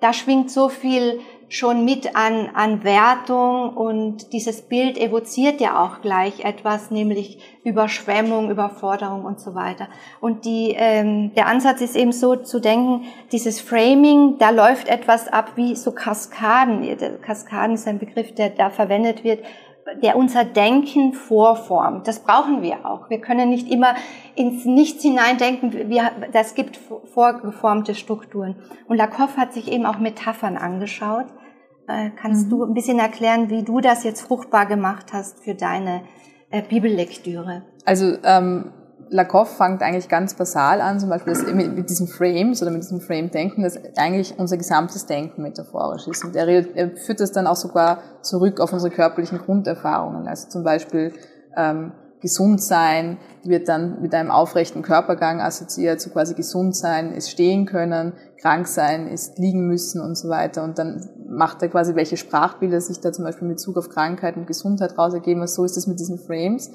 Da 0.00 0.14
schwingt 0.14 0.50
so 0.50 0.70
viel 0.70 1.20
schon 1.50 1.84
mit 1.84 2.14
an, 2.14 2.48
an 2.54 2.84
Wertung 2.84 3.76
und 3.76 4.32
dieses 4.32 4.62
Bild 4.62 4.96
evoziert 4.96 5.60
ja 5.60 5.84
auch 5.84 6.00
gleich 6.00 6.44
etwas, 6.44 6.92
nämlich 6.92 7.40
Überschwemmung, 7.64 8.50
Überforderung 8.50 9.24
und 9.24 9.40
so 9.40 9.54
weiter. 9.54 9.88
Und 10.20 10.44
die, 10.44 10.74
ähm, 10.76 11.34
der 11.34 11.48
Ansatz 11.48 11.80
ist 11.80 11.96
eben 11.96 12.12
so 12.12 12.36
zu 12.36 12.60
denken, 12.60 13.02
dieses 13.32 13.60
Framing, 13.60 14.38
da 14.38 14.50
läuft 14.50 14.88
etwas 14.88 15.26
ab 15.26 15.52
wie 15.56 15.74
so 15.74 15.90
Kaskaden. 15.90 16.86
Kaskaden 17.20 17.74
ist 17.74 17.88
ein 17.88 17.98
Begriff, 17.98 18.32
der 18.32 18.50
da 18.50 18.70
verwendet 18.70 19.24
wird, 19.24 19.40
der 20.02 20.16
unser 20.16 20.44
Denken 20.44 21.12
vorformt. 21.12 22.06
Das 22.06 22.20
brauchen 22.20 22.62
wir 22.62 22.86
auch. 22.86 23.10
Wir 23.10 23.20
können 23.20 23.48
nicht 23.48 23.70
immer 23.70 23.94
ins 24.34 24.64
Nichts 24.64 25.02
hineindenken. 25.02 25.88
Wir, 25.88 26.10
das 26.32 26.54
gibt 26.54 26.78
vorgeformte 27.12 27.94
Strukturen. 27.94 28.56
Und 28.88 28.96
Lakoff 28.96 29.36
hat 29.36 29.52
sich 29.52 29.70
eben 29.70 29.86
auch 29.86 29.98
Metaphern 29.98 30.56
angeschaut. 30.56 31.26
Äh, 31.88 32.10
kannst 32.10 32.46
mhm. 32.46 32.50
du 32.50 32.64
ein 32.64 32.74
bisschen 32.74 32.98
erklären, 32.98 33.50
wie 33.50 33.62
du 33.62 33.80
das 33.80 34.04
jetzt 34.04 34.22
fruchtbar 34.22 34.66
gemacht 34.66 35.12
hast 35.12 35.42
für 35.42 35.54
deine 35.54 36.02
äh, 36.50 36.62
Bibellektüre? 36.62 37.62
Also 37.84 38.16
ähm, 38.22 38.72
Lakoff 39.10 39.56
fängt 39.56 39.82
eigentlich 39.82 40.08
ganz 40.08 40.34
basal 40.34 40.80
an, 40.80 41.00
zum 41.00 41.08
Beispiel 41.08 41.32
das, 41.32 41.52
mit, 41.52 41.74
mit 41.74 41.90
diesem 41.90 42.06
Frames 42.06 42.62
oder 42.62 42.70
mit 42.70 42.82
diesem 42.82 43.00
Frame-Denken, 43.00 43.64
das 43.64 43.78
eigentlich 43.96 44.38
unser 44.38 44.56
gesamtes 44.56 45.06
Denken 45.06 45.42
metaphorisch 45.42 46.06
ist. 46.06 46.24
Und 46.24 46.36
er, 46.36 46.46
er, 46.48 46.96
führt 46.96 47.18
das 47.18 47.32
dann 47.32 47.48
auch 47.48 47.56
sogar 47.56 48.02
zurück 48.22 48.60
auf 48.60 48.72
unsere 48.72 48.92
körperlichen 48.94 49.38
Grunderfahrungen. 49.38 50.28
Also 50.28 50.48
zum 50.48 50.62
Beispiel 50.62 51.12
ähm, 51.56 51.92
gesund 52.20 52.62
sein 52.62 53.18
wird 53.42 53.68
dann 53.68 54.00
mit 54.00 54.14
einem 54.14 54.30
aufrechten 54.30 54.82
Körpergang 54.82 55.40
assoziiert, 55.40 56.00
so 56.00 56.10
quasi 56.10 56.34
gesund 56.34 56.76
sein 56.76 57.12
ist 57.12 57.30
stehen 57.30 57.66
können, 57.66 58.12
krank 58.40 58.68
sein 58.68 59.08
ist 59.08 59.38
liegen 59.38 59.66
müssen 59.66 60.00
und 60.00 60.16
so 60.16 60.28
weiter. 60.28 60.62
Und 60.62 60.78
dann 60.78 61.08
macht 61.28 61.62
er 61.62 61.68
quasi, 61.68 61.96
welche 61.96 62.16
Sprachbilder 62.16 62.80
sich 62.80 63.00
da 63.00 63.12
zum 63.12 63.24
Beispiel 63.24 63.48
mit 63.48 63.56
Bezug 63.56 63.76
auf 63.76 63.88
Krankheit 63.88 64.36
und 64.36 64.46
Gesundheit 64.46 64.96
rausergeben. 64.96 65.44
So 65.48 65.64
ist 65.64 65.76
es 65.76 65.88
mit 65.88 65.98
diesen 65.98 66.18
Frames. 66.18 66.70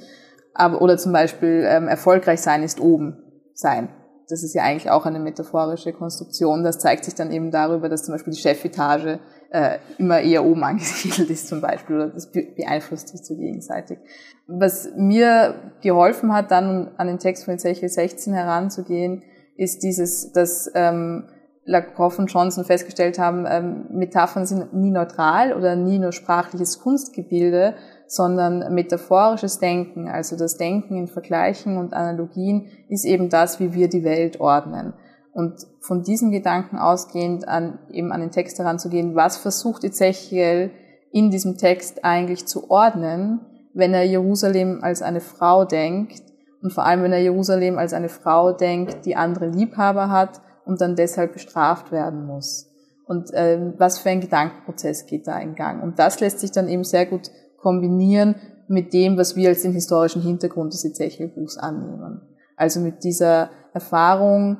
Aber, 0.56 0.82
oder 0.82 0.98
zum 0.98 1.12
Beispiel 1.12 1.65
ähm, 1.68 1.88
erfolgreich 1.88 2.41
sein 2.41 2.63
ist 2.63 2.80
oben 2.80 3.18
sein. 3.54 3.89
Das 4.28 4.41
ist 4.41 4.56
ja 4.56 4.63
eigentlich 4.63 4.89
auch 4.89 5.06
eine 5.06 5.20
metaphorische 5.20 5.94
Konstruktion. 5.94 6.63
Das 6.63 6.80
zeigt 6.80 7.06
sich 7.06 7.13
dann 7.13 7.32
eben 7.32 7.52
darüber, 7.52 7.89
dass 7.89 8.04
zum 8.04 8.15
Beispiel 8.15 8.34
die 8.34 8.39
Chefetage 8.39 9.20
äh, 9.52 9.78
immer 10.00 10.22
eher 10.22 10.44
oben 10.44 10.63
angesiedelt 10.63 11.30
ist 11.30 11.48
zum 11.48 11.62
Beispiel. 11.62 11.98
Oder 11.98 12.08
das 12.08 12.32
beeinflusst 12.32 13.10
sich 13.10 13.24
so 13.24 13.36
gegenseitig. 13.36 14.00
Was 14.48 14.89
mir 14.96 15.74
geholfen 15.82 16.34
hat, 16.34 16.50
dann 16.52 16.91
an 16.98 17.08
den 17.08 17.20
Text 17.20 17.46
von 17.46 17.54
Ezechiel 17.54 17.89
16 17.89 18.34
heranzugehen, 18.34 19.24
ist 19.58 19.84
dieses, 19.84 20.32
dass 20.32 20.72
ähm, 20.74 21.30
Lakoff 21.65 22.20
und 22.20 22.32
Johnson 22.32 22.63
festgestellt 22.63 23.18
haben, 23.18 23.46
ähm, 23.50 23.86
Metaphern 23.89 24.46
sind 24.46 24.74
nie 24.74 24.91
neutral 24.91 25.54
oder 25.54 25.76
nie 25.76 25.98
nur 25.98 26.12
sprachliches 26.12 26.80
Kunstgebilde, 26.80 27.76
sondern 28.08 28.74
metaphorisches 28.74 29.60
Denken, 29.60 30.08
also 30.08 30.38
das 30.38 30.58
Denken 30.58 30.96
in 30.96 31.08
Vergleichen 31.08 31.78
und 31.78 31.94
Analogien, 31.94 32.68
ist 32.89 33.06
eben 33.06 33.30
das, 33.30 33.60
wie 33.60 33.74
wir 33.74 33.89
die 33.89 34.04
Welt 34.04 34.39
ordnen. 34.39 34.94
Und 35.34 35.68
von 35.82 36.04
diesem 36.04 36.32
Gedanken 36.32 36.78
ausgehend 36.78 37.48
an, 37.48 37.80
eben 37.91 38.12
an 38.12 38.22
den 38.22 38.32
Text 38.32 38.58
heranzugehen, 38.58 39.15
was 39.15 39.38
versucht 39.38 39.84
Ezechiel 39.84 40.72
in 41.12 41.30
diesem 41.30 41.58
Text 41.58 42.06
eigentlich 42.06 42.46
zu 42.46 42.70
ordnen, 42.70 43.41
wenn 43.74 43.94
er 43.94 44.04
Jerusalem 44.04 44.80
als 44.82 45.02
eine 45.02 45.22
Frau 45.22 45.65
denkt 45.65 46.22
und 46.62 46.72
vor 46.72 46.86
allem, 46.86 47.04
wenn 47.04 47.13
er 47.13 47.22
Jerusalem 47.22 47.78
als 47.78 47.94
eine 47.94 48.10
Frau 48.10 48.52
denkt, 48.52 49.06
die 49.06 49.15
andere 49.15 49.50
Liebhaber 49.50 50.10
hat 50.10 50.41
und 50.65 50.82
dann 50.82 50.96
deshalb 50.96 51.34
bestraft 51.34 51.91
werden 51.91 52.26
muss. 52.26 52.72
Und 53.06 53.32
äh, 53.34 53.74
was 53.78 54.00
für 54.00 54.10
ein 54.10 54.20
Gedankenprozess 54.20 55.06
geht 55.06 55.28
da 55.28 55.38
in 55.38 55.54
Gang? 55.54 55.84
Und 55.84 56.00
das 56.00 56.20
lässt 56.22 56.39
sich 56.39 56.52
dann 56.52 56.68
eben 56.68 56.84
sehr 56.84 57.06
gut 57.06 57.30
kombinieren 57.65 58.36
mit 58.67 58.93
dem, 58.93 59.17
was 59.17 59.36
wir 59.36 59.49
als 59.49 59.63
den 59.63 59.73
historischen 59.73 60.21
Hintergrund 60.21 60.71
des 60.71 60.86
Ezechiel-Buchs 60.86 61.58
annehmen. 61.58 62.21
Also 62.56 62.80
mit 62.80 63.04
dieser 63.04 63.49
Erfahrung, 63.73 64.58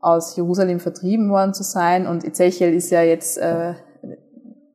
aus 0.00 0.36
Jerusalem 0.36 0.80
vertrieben 0.80 1.30
worden 1.30 1.54
zu 1.54 1.64
sein. 1.64 2.06
Und 2.06 2.24
Ezechiel 2.24 2.74
ist 2.74 2.90
ja 2.90 3.02
jetzt 3.02 3.38
äh, 3.38 3.72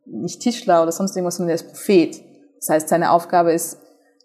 nicht 0.06 0.42
Tischler 0.42 0.82
oder 0.82 0.92
sonst 0.92 1.16
irgendwas, 1.16 1.36
sondern 1.36 1.52
er 1.52 1.56
ist 1.56 1.68
Prophet. 1.68 2.22
Das 2.60 2.70
heißt, 2.70 2.90
seine 2.90 3.12
Aufgabe 3.12 3.54
ist 3.54 3.78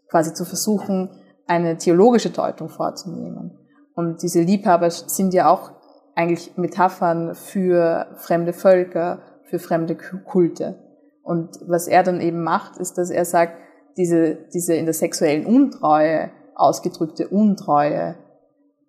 quasi 0.09 0.33
zu 0.33 0.47
versuchen, 0.47 1.11
eine 1.47 1.77
theologische 1.77 2.31
Deutung 2.31 2.71
vorzunehmen. 2.71 3.53
Und 3.95 4.23
diese 4.23 4.41
Liebhaber 4.41 4.91
sind 4.91 5.35
ja 5.35 5.51
auch 5.51 5.73
eigentlich 6.15 6.57
Metaphern 6.57 7.35
für 7.35 8.07
fremde 8.17 8.55
Völker, 8.55 9.21
für 9.45 9.59
fremde 9.59 9.97
Kulte. 9.97 10.84
Und 11.25 11.59
was 11.67 11.89
er 11.89 12.03
dann 12.03 12.21
eben 12.21 12.45
macht, 12.45 12.77
ist, 12.77 12.99
dass 12.99 13.11
er 13.11 13.25
sagt, 13.25 13.59
diese, 13.97 14.37
diese 14.53 14.75
in 14.75 14.85
der 14.85 14.95
sexuellen 14.95 15.47
Untreue 15.47 16.31
ausgedrückte 16.55 17.29
Untreue 17.29 18.17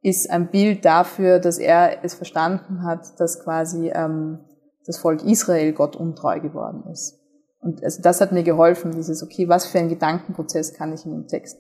ist 0.02 0.30
ein 0.30 0.52
Bild 0.52 0.86
dafür, 0.86 1.40
dass 1.40 1.58
er 1.58 2.04
es 2.04 2.14
verstanden 2.14 2.84
hat, 2.84 3.20
dass 3.20 3.44
quasi 3.44 3.90
ähm, 3.90 4.40
das 4.86 4.98
Volk 4.98 5.24
Israel 5.24 5.74
Gott 5.74 5.96
untreu 5.96 6.40
geworden 6.40 6.84
ist. 6.92 7.20
Und 7.60 7.84
also 7.84 8.02
das 8.04 8.22
hat 8.22 8.32
mir 8.32 8.44
geholfen, 8.44 8.92
dieses, 8.92 9.24
okay, 9.24 9.50
was 9.50 9.66
für 9.66 9.80
einen 9.80 9.90
Gedankenprozess 9.90 10.76
kann 10.76 10.94
ich 10.94 11.06
in 11.06 11.12
dem 11.12 11.28
Text 11.28 11.58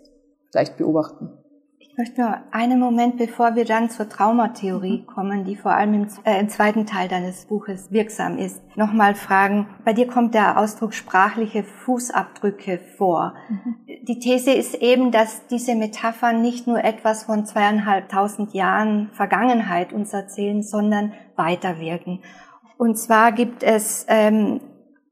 vielleicht 0.51 0.77
beobachten? 0.77 1.31
Ich 1.95 1.99
möchte 1.99 2.19
nur 2.23 2.37
einen 2.51 2.77
Moment, 2.77 3.15
bevor 3.15 3.55
wir 3.55 3.63
dann 3.63 3.89
zur 3.89 4.09
Traumatheorie 4.09 5.03
mhm. 5.03 5.05
kommen, 5.05 5.45
die 5.45 5.55
vor 5.55 5.71
allem 5.71 5.93
im, 5.93 6.07
äh, 6.25 6.41
im, 6.41 6.49
zweiten 6.49 6.85
Teil 6.85 7.07
deines 7.07 7.45
Buches 7.45 7.89
wirksam 7.89 8.37
ist, 8.37 8.61
nochmal 8.75 9.15
fragen. 9.15 9.67
Bei 9.85 9.93
dir 9.93 10.05
kommt 10.05 10.33
der 10.33 10.59
Ausdruck 10.59 10.93
sprachliche 10.93 11.63
Fußabdrücke 11.63 12.81
vor. 12.97 13.33
Mhm. 13.47 13.75
Die 14.09 14.19
These 14.19 14.51
ist 14.51 14.75
eben, 14.75 15.11
dass 15.11 15.47
diese 15.47 15.73
Metaphern 15.73 16.41
nicht 16.41 16.67
nur 16.67 16.83
etwas 16.83 17.23
von 17.23 17.45
zweieinhalbtausend 17.45 18.53
Jahren 18.53 19.09
Vergangenheit 19.13 19.93
uns 19.93 20.11
erzählen, 20.11 20.63
sondern 20.63 21.13
weiterwirken. 21.37 22.19
Und 22.77 22.97
zwar 22.97 23.31
gibt 23.31 23.63
es 23.63 24.05
ähm, 24.09 24.59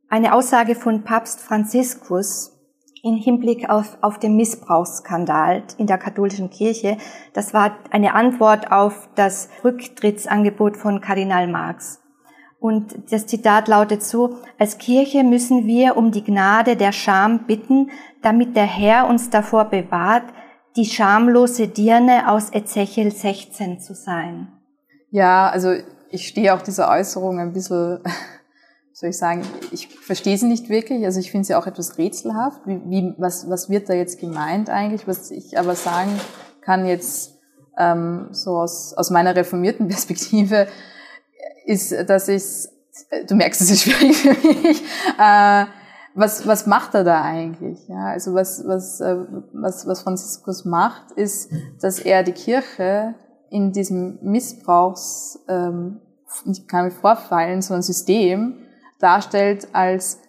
eine 0.09 0.33
Aussage 0.33 0.75
von 0.75 1.05
Papst 1.05 1.39
Franziskus, 1.39 2.52
in 3.03 3.17
Hinblick 3.17 3.69
auf, 3.69 3.97
auf 4.01 4.17
den 4.17 4.37
Missbrauchsskandal 4.37 5.63
in 5.77 5.87
der 5.87 5.97
katholischen 5.97 6.49
Kirche. 6.49 6.97
Das 7.33 7.53
war 7.53 7.75
eine 7.91 8.15
Antwort 8.15 8.71
auf 8.71 9.09
das 9.15 9.49
Rücktrittsangebot 9.63 10.77
von 10.77 11.01
Kardinal 11.01 11.47
Marx. 11.47 11.99
Und 12.61 13.11
das 13.11 13.27
Zitat 13.27 13.67
lautet 13.67 14.03
so, 14.03 14.37
als 14.57 14.77
Kirche 14.77 15.25
müssen 15.25 15.67
wir 15.67 15.97
um 15.97 16.11
die 16.11 16.23
Gnade 16.23 16.77
der 16.77 16.93
Scham 16.93 17.45
bitten, 17.45 17.91
damit 18.21 18.55
der 18.55 18.63
Herr 18.63 19.09
uns 19.09 19.29
davor 19.29 19.65
bewahrt, 19.65 20.23
die 20.77 20.85
schamlose 20.85 21.67
Dirne 21.67 22.31
aus 22.31 22.53
Ezechiel 22.53 23.11
16 23.11 23.81
zu 23.81 23.93
sein. 23.93 24.47
Ja, 25.09 25.49
also 25.49 25.73
ich 26.09 26.25
stehe 26.25 26.53
auch 26.53 26.61
dieser 26.61 26.89
Äußerung 26.89 27.37
ein 27.39 27.51
bisschen 27.51 27.99
soll 28.93 29.09
ich 29.09 29.17
sagen, 29.17 29.41
ich 29.71 29.87
verstehe 29.87 30.37
sie 30.37 30.45
nicht 30.45 30.69
wirklich. 30.69 31.03
Also 31.03 31.19
ich 31.19 31.31
finde 31.31 31.47
sie 31.47 31.55
auch 31.55 31.65
etwas 31.65 31.97
rätselhaft. 31.97 32.61
Wie, 32.65 32.79
wie, 32.85 33.13
was, 33.17 33.49
was 33.49 33.69
wird 33.69 33.89
da 33.89 33.93
jetzt 33.93 34.19
gemeint 34.19 34.69
eigentlich? 34.69 35.07
Was 35.07 35.31
ich 35.31 35.57
aber 35.57 35.75
sagen 35.75 36.11
kann 36.61 36.85
jetzt 36.85 37.33
ähm, 37.77 38.27
so 38.31 38.57
aus, 38.57 38.93
aus 38.93 39.09
meiner 39.09 39.35
reformierten 39.35 39.87
Perspektive, 39.89 40.67
ist, 41.65 41.93
dass 42.07 42.27
ich, 42.27 42.43
du 43.27 43.35
merkst, 43.35 43.61
es 43.61 43.71
ist 43.71 43.81
schwierig 43.83 44.17
für 44.17 44.29
mich, 44.29 44.83
äh, 45.19 45.65
was, 46.15 46.45
was 46.45 46.67
macht 46.67 46.93
er 46.93 47.03
da 47.03 47.23
eigentlich? 47.23 47.87
Ja, 47.87 48.07
also 48.07 48.35
was, 48.35 48.63
was, 48.67 49.01
äh, 49.01 49.17
was, 49.53 49.87
was 49.87 50.01
Franziskus 50.01 50.65
macht, 50.65 51.11
ist, 51.13 51.51
dass 51.81 51.99
er 51.99 52.23
die 52.23 52.33
Kirche 52.33 53.15
in 53.49 53.71
diesem 53.71 54.19
Missbrauchs, 54.21 55.39
ähm, 55.47 56.01
nicht 56.45 56.67
kann 56.67 56.85
mit 56.85 56.93
Vorfallen, 56.93 57.61
sondern 57.61 57.81
System 57.81 58.62
darstellt 59.03 59.67
als 59.73 60.19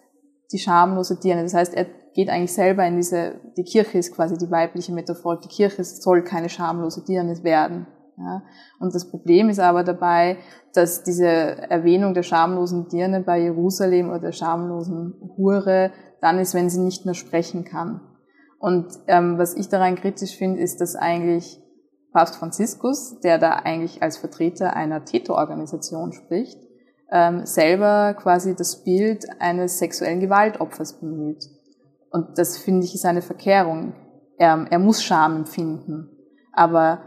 die 0.51 0.59
schamlose 0.59 1.17
Dirne. 1.19 1.43
Das 1.43 1.53
heißt, 1.53 1.73
er 1.73 1.85
geht 2.13 2.29
eigentlich 2.29 2.53
selber 2.53 2.85
in 2.85 2.97
diese, 2.97 3.35
die 3.57 3.63
Kirche 3.63 3.97
ist 3.97 4.13
quasi 4.13 4.37
die 4.37 4.51
weibliche 4.51 4.93
Metaphorik, 4.93 5.41
die 5.41 5.47
Kirche 5.49 5.83
soll 5.83 6.23
keine 6.23 6.49
schamlose 6.49 7.03
Dirne 7.03 7.43
werden. 7.43 7.87
Ja. 8.17 8.43
Und 8.79 8.95
das 8.95 9.09
Problem 9.09 9.49
ist 9.49 9.59
aber 9.59 9.83
dabei, 9.83 10.37
dass 10.73 11.03
diese 11.03 11.27
Erwähnung 11.27 12.13
der 12.13 12.23
schamlosen 12.23 12.87
Dirne 12.87 13.21
bei 13.21 13.41
Jerusalem 13.41 14.09
oder 14.09 14.19
der 14.19 14.31
schamlosen 14.31 15.15
Hure 15.37 15.91
dann 16.21 16.39
ist, 16.39 16.53
wenn 16.53 16.69
sie 16.69 16.79
nicht 16.79 17.05
mehr 17.05 17.13
sprechen 17.13 17.65
kann. 17.65 18.01
Und 18.59 18.87
ähm, 19.07 19.37
was 19.37 19.53
ich 19.53 19.67
daran 19.67 19.95
kritisch 19.95 20.37
finde, 20.37 20.61
ist, 20.61 20.79
dass 20.79 20.95
eigentlich 20.95 21.61
Papst 22.13 22.37
Franziskus, 22.37 23.19
der 23.19 23.37
da 23.37 23.51
eigentlich 23.55 24.01
als 24.01 24.17
Vertreter 24.17 24.73
einer 24.73 25.03
Täterorganisation 25.03 26.13
spricht, 26.13 26.57
ähm, 27.11 27.45
selber 27.45 28.13
quasi 28.15 28.55
das 28.55 28.83
Bild 28.83 29.25
eines 29.39 29.79
sexuellen 29.79 30.19
Gewaltopfers 30.19 30.99
bemüht. 30.99 31.45
Und 32.11 32.37
das 32.37 32.57
finde 32.57 32.85
ich 32.85 32.95
ist 32.95 33.05
eine 33.05 33.21
Verkehrung. 33.21 33.93
Er, 34.37 34.65
er 34.69 34.79
muss 34.79 35.03
Scham 35.03 35.35
empfinden, 35.37 36.09
aber 36.51 37.01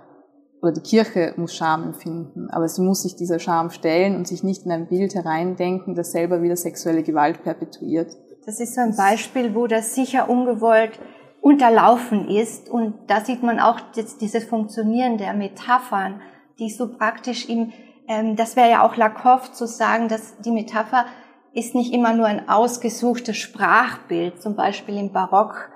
oder 0.61 0.73
die 0.73 0.81
Kirche 0.81 1.35
muss 1.37 1.55
Scham 1.55 1.85
empfinden, 1.85 2.51
aber 2.51 2.69
sie 2.69 2.83
muss 2.83 3.03
sich 3.03 3.15
dieser 3.15 3.39
Scham 3.39 3.71
stellen 3.71 4.17
und 4.17 4.27
sich 4.27 4.43
nicht 4.43 4.65
in 4.65 4.73
ein 4.73 4.89
Bild 4.89 5.15
hereindenken, 5.15 5.95
das 5.95 6.11
selber 6.11 6.43
wieder 6.43 6.57
sexuelle 6.57 7.03
Gewalt 7.03 7.43
perpetuiert. 7.43 8.17
Das 8.45 8.61
ist 8.61 8.75
so 8.75 8.81
ein 8.81 8.97
Beispiel, 8.97 9.55
wo 9.55 9.67
das 9.67 9.95
sicher 9.95 10.29
ungewollt 10.29 10.99
unterlaufen 11.41 12.29
ist 12.29 12.69
und 12.69 12.95
da 13.07 13.21
sieht 13.21 13.43
man 13.43 13.61
auch 13.61 13.79
dieses 14.21 14.45
Funktionieren 14.45 15.19
der 15.19 15.35
Metaphern, 15.35 16.21
die 16.59 16.71
so 16.71 16.89
praktisch 16.89 17.49
im 17.49 17.73
ähm, 18.09 18.37
das 18.37 18.57
wäre 18.57 18.71
ja 18.71 18.83
auch 18.83 18.97
Lakoff 18.97 19.53
zu 19.53 19.67
sagen, 19.67 20.09
dass 20.09 20.39
die 20.39 20.51
Metapher 20.51 21.05
ist 21.53 21.75
nicht 21.75 21.93
immer 21.93 22.15
nur 22.15 22.27
ein 22.27 22.49
ausgesuchtes 22.49 23.37
Sprachbild, 23.37 24.41
zum 24.41 24.57
Beispiel 24.57 24.97
im 24.97 25.13
Barock 25.13 25.71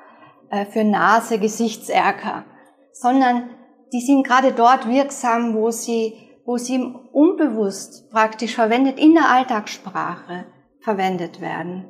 äh, 0.51 0.65
für 0.65 0.85
Nase, 0.85 1.39
Gesichtserker, 1.39 2.45
sondern 2.93 3.51
die 3.93 4.01
sind 4.01 4.27
gerade 4.27 4.53
dort 4.53 4.89
wirksam, 4.89 5.55
wo 5.55 5.71
sie, 5.71 6.15
wo 6.45 6.57
sie 6.57 6.79
unbewusst 7.13 8.11
praktisch 8.11 8.55
verwendet, 8.55 8.99
in 8.99 9.15
der 9.15 9.31
Alltagssprache 9.31 10.47
verwendet 10.81 11.41
werden. 11.41 11.89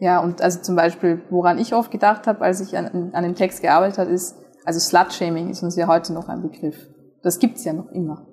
Ja, 0.00 0.20
und 0.20 0.42
also 0.42 0.60
zum 0.60 0.76
Beispiel, 0.76 1.22
woran 1.30 1.58
ich 1.58 1.74
oft 1.74 1.90
gedacht 1.90 2.26
habe, 2.26 2.42
als 2.42 2.60
ich 2.60 2.76
an, 2.76 3.12
an 3.14 3.22
dem 3.22 3.34
Text 3.34 3.62
gearbeitet 3.62 3.98
habe, 3.98 4.10
ist, 4.10 4.36
also 4.64 4.78
Slutshaming 4.78 5.48
ist 5.48 5.62
uns 5.62 5.76
ja 5.76 5.86
heute 5.86 6.12
noch 6.12 6.28
ein 6.28 6.42
Begriff. 6.42 6.76
Das 7.22 7.38
gibt's 7.38 7.64
ja 7.64 7.72
noch 7.72 7.90
immer. 7.90 8.26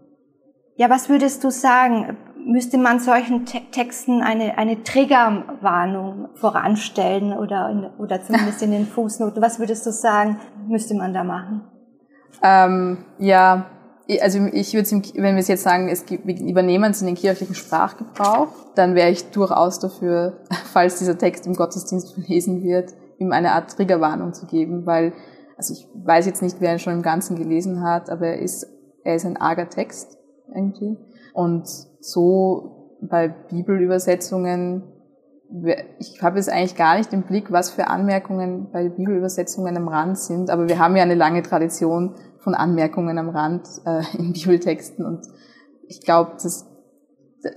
Ja, 0.75 0.89
was 0.89 1.09
würdest 1.09 1.43
du 1.43 1.51
sagen? 1.51 2.17
Müsste 2.43 2.77
man 2.77 2.99
solchen 2.99 3.45
Te 3.45 3.61
Texten 3.71 4.21
eine, 4.21 4.57
eine 4.57 4.83
Triggerwarnung 4.83 6.29
voranstellen 6.35 7.33
oder, 7.33 7.69
in, 7.69 7.85
oder 7.99 8.21
zumindest 8.21 8.63
in 8.63 8.71
den 8.71 8.87
Fußnoten? 8.87 9.41
Was 9.41 9.59
würdest 9.59 9.85
du 9.85 9.91
sagen, 9.91 10.39
müsste 10.67 10.95
man 10.95 11.13
da 11.13 11.23
machen? 11.23 11.61
Ähm, 12.41 13.05
ja, 13.19 13.67
also 14.21 14.39
ich 14.51 14.73
würde 14.73 14.89
wenn 14.89 15.35
wir 15.35 15.41
es 15.41 15.47
jetzt 15.47 15.63
sagen, 15.63 15.87
es 15.87 16.05
gibt, 16.05 16.25
übernehmen 16.25 16.91
es 16.91 17.01
in 17.01 17.07
den 17.07 17.15
kirchlichen 17.15 17.55
Sprachgebrauch, 17.55 18.47
dann 18.73 18.95
wäre 18.95 19.11
ich 19.11 19.29
durchaus 19.31 19.79
dafür, 19.79 20.39
falls 20.73 20.97
dieser 20.97 21.17
Text 21.17 21.45
im 21.45 21.53
Gottesdienst 21.53 22.13
verlesen 22.13 22.63
wird, 22.63 22.93
ihm 23.19 23.31
eine 23.31 23.51
Art 23.51 23.75
Triggerwarnung 23.75 24.33
zu 24.33 24.47
geben, 24.47 24.85
weil, 24.85 25.13
also 25.57 25.73
ich 25.73 25.87
weiß 25.93 26.25
jetzt 26.25 26.41
nicht, 26.41 26.57
wer 26.59 26.73
ihn 26.73 26.79
schon 26.79 26.93
im 26.93 27.03
Ganzen 27.03 27.35
gelesen 27.35 27.83
hat, 27.83 28.09
aber 28.09 28.27
er 28.27 28.39
ist, 28.39 28.65
er 29.03 29.15
ist 29.15 29.25
ein 29.25 29.37
arger 29.37 29.69
Text 29.69 30.17
irgendwie. 30.53 30.97
Und 31.33 31.67
so 31.99 32.97
bei 33.01 33.27
Bibelübersetzungen, 33.27 34.83
ich 35.99 36.21
habe 36.21 36.37
jetzt 36.37 36.49
eigentlich 36.49 36.75
gar 36.75 36.97
nicht 36.97 37.11
im 37.13 37.23
Blick, 37.23 37.51
was 37.51 37.69
für 37.69 37.87
Anmerkungen 37.87 38.69
bei 38.71 38.89
Bibelübersetzungen 38.89 39.75
am 39.75 39.87
Rand 39.87 40.17
sind, 40.17 40.49
aber 40.49 40.69
wir 40.69 40.79
haben 40.79 40.95
ja 40.95 41.03
eine 41.03 41.15
lange 41.15 41.41
Tradition 41.41 42.15
von 42.39 42.55
Anmerkungen 42.55 43.17
am 43.17 43.29
Rand 43.29 43.67
äh, 43.85 44.01
in 44.17 44.33
Bibeltexten 44.33 45.05
und 45.05 45.27
ich 45.87 46.01
glaube, 46.01 46.31
dass 46.41 46.67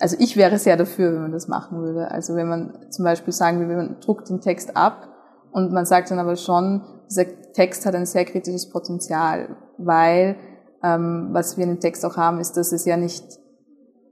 also 0.00 0.16
ich 0.18 0.36
wäre 0.36 0.58
sehr 0.58 0.76
dafür, 0.76 1.12
wenn 1.12 1.22
man 1.22 1.32
das 1.32 1.48
machen 1.48 1.78
würde. 1.82 2.10
Also 2.10 2.34
wenn 2.34 2.48
man 2.48 2.90
zum 2.90 3.04
Beispiel 3.04 3.32
sagen 3.32 3.60
will, 3.60 3.76
man 3.76 4.00
druckt 4.00 4.28
den 4.28 4.40
Text 4.40 4.76
ab 4.76 5.08
und 5.52 5.72
man 5.72 5.84
sagt 5.86 6.10
dann 6.10 6.18
aber 6.18 6.36
schon, 6.36 6.82
dieser 7.08 7.26
Text 7.52 7.86
hat 7.86 7.94
ein 7.94 8.06
sehr 8.06 8.24
kritisches 8.24 8.70
Potenzial, 8.70 9.56
weil 9.78 10.36
ähm, 10.84 11.30
was 11.32 11.56
wir 11.56 11.64
in 11.64 11.70
dem 11.70 11.80
Text 11.80 12.04
auch 12.04 12.16
haben, 12.16 12.38
ist, 12.38 12.56
dass 12.56 12.72
es 12.72 12.84
ja 12.84 12.96
nicht 12.96 13.24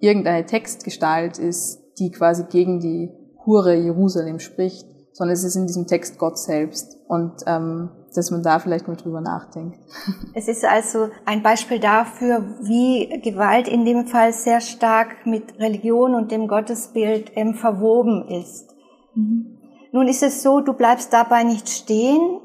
irgendeine 0.00 0.46
Textgestalt 0.46 1.38
ist, 1.38 1.78
die 1.98 2.10
quasi 2.10 2.44
gegen 2.50 2.80
die 2.80 3.10
Hure 3.44 3.74
Jerusalem 3.74 4.38
spricht, 4.38 4.86
sondern 5.12 5.34
es 5.34 5.44
ist 5.44 5.56
in 5.56 5.66
diesem 5.66 5.86
Text 5.86 6.18
Gott 6.18 6.38
selbst. 6.38 6.96
Und 7.06 7.42
ähm, 7.46 7.90
dass 8.14 8.30
man 8.30 8.42
da 8.42 8.58
vielleicht 8.58 8.88
mal 8.88 8.96
drüber 8.96 9.20
nachdenkt. 9.20 9.78
Es 10.34 10.48
ist 10.48 10.64
also 10.64 11.08
ein 11.24 11.42
Beispiel 11.42 11.78
dafür, 11.78 12.42
wie 12.62 13.20
Gewalt 13.22 13.68
in 13.68 13.84
dem 13.84 14.06
Fall 14.06 14.32
sehr 14.32 14.60
stark 14.60 15.26
mit 15.26 15.58
Religion 15.58 16.14
und 16.14 16.30
dem 16.30 16.48
Gottesbild 16.48 17.32
ähm, 17.34 17.54
verwoben 17.54 18.28
ist. 18.28 18.74
Mhm. 19.14 19.58
Nun 19.92 20.08
ist 20.08 20.22
es 20.22 20.42
so, 20.42 20.60
du 20.60 20.72
bleibst 20.72 21.12
dabei 21.12 21.42
nicht 21.44 21.68
stehen, 21.68 22.40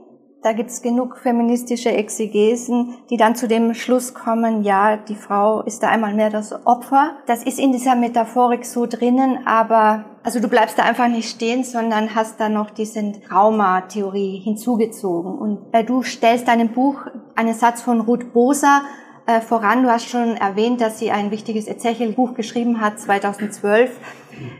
da 0.48 0.54
gibt 0.54 0.70
es 0.70 0.82
genug 0.82 1.18
feministische 1.18 1.90
Exegesen, 1.90 2.96
die 3.10 3.18
dann 3.18 3.36
zu 3.36 3.50
dem 3.50 3.74
Schluss 3.74 4.14
kommen, 4.14 4.64
ja, 4.64 4.96
die 4.96 5.16
Frau 5.16 5.60
ist 5.60 5.84
da 5.84 5.90
einmal 5.90 6.14
mehr 6.14 6.30
das 6.30 6.66
Opfer. 6.66 7.18
Das 7.26 7.44
ist 7.44 7.60
in 7.60 7.74
dieser 7.74 7.96
Metaphorik 7.96 8.64
so 8.64 8.86
drinnen, 8.86 9.46
aber 9.46 10.06
also 10.24 10.40
du 10.40 10.48
bleibst 10.48 10.80
da 10.80 10.84
einfach 10.84 11.10
nicht 11.10 11.30
stehen, 11.30 11.66
sondern 11.66 12.16
hast 12.16 12.40
da 12.40 12.48
noch 12.48 12.70
diese 12.70 13.12
Traumatheorie 13.28 14.40
hinzugezogen. 14.40 15.38
Und 15.38 15.60
äh, 15.74 15.84
du 15.84 16.02
stellst 16.02 16.48
deinem 16.48 16.70
Buch 16.70 16.96
einen 17.36 17.54
Satz 17.54 17.82
von 17.82 18.00
Ruth 18.00 18.32
Boser 18.32 18.84
äh, 19.26 19.42
voran. 19.42 19.84
Du 19.84 19.90
hast 19.90 20.08
schon 20.08 20.38
erwähnt, 20.38 20.80
dass 20.80 20.98
sie 20.98 21.12
ein 21.12 21.30
wichtiges 21.30 21.68
Ezechiel-Buch 21.68 22.36
geschrieben 22.36 22.80
hat, 22.80 23.02
2012. 23.02 23.92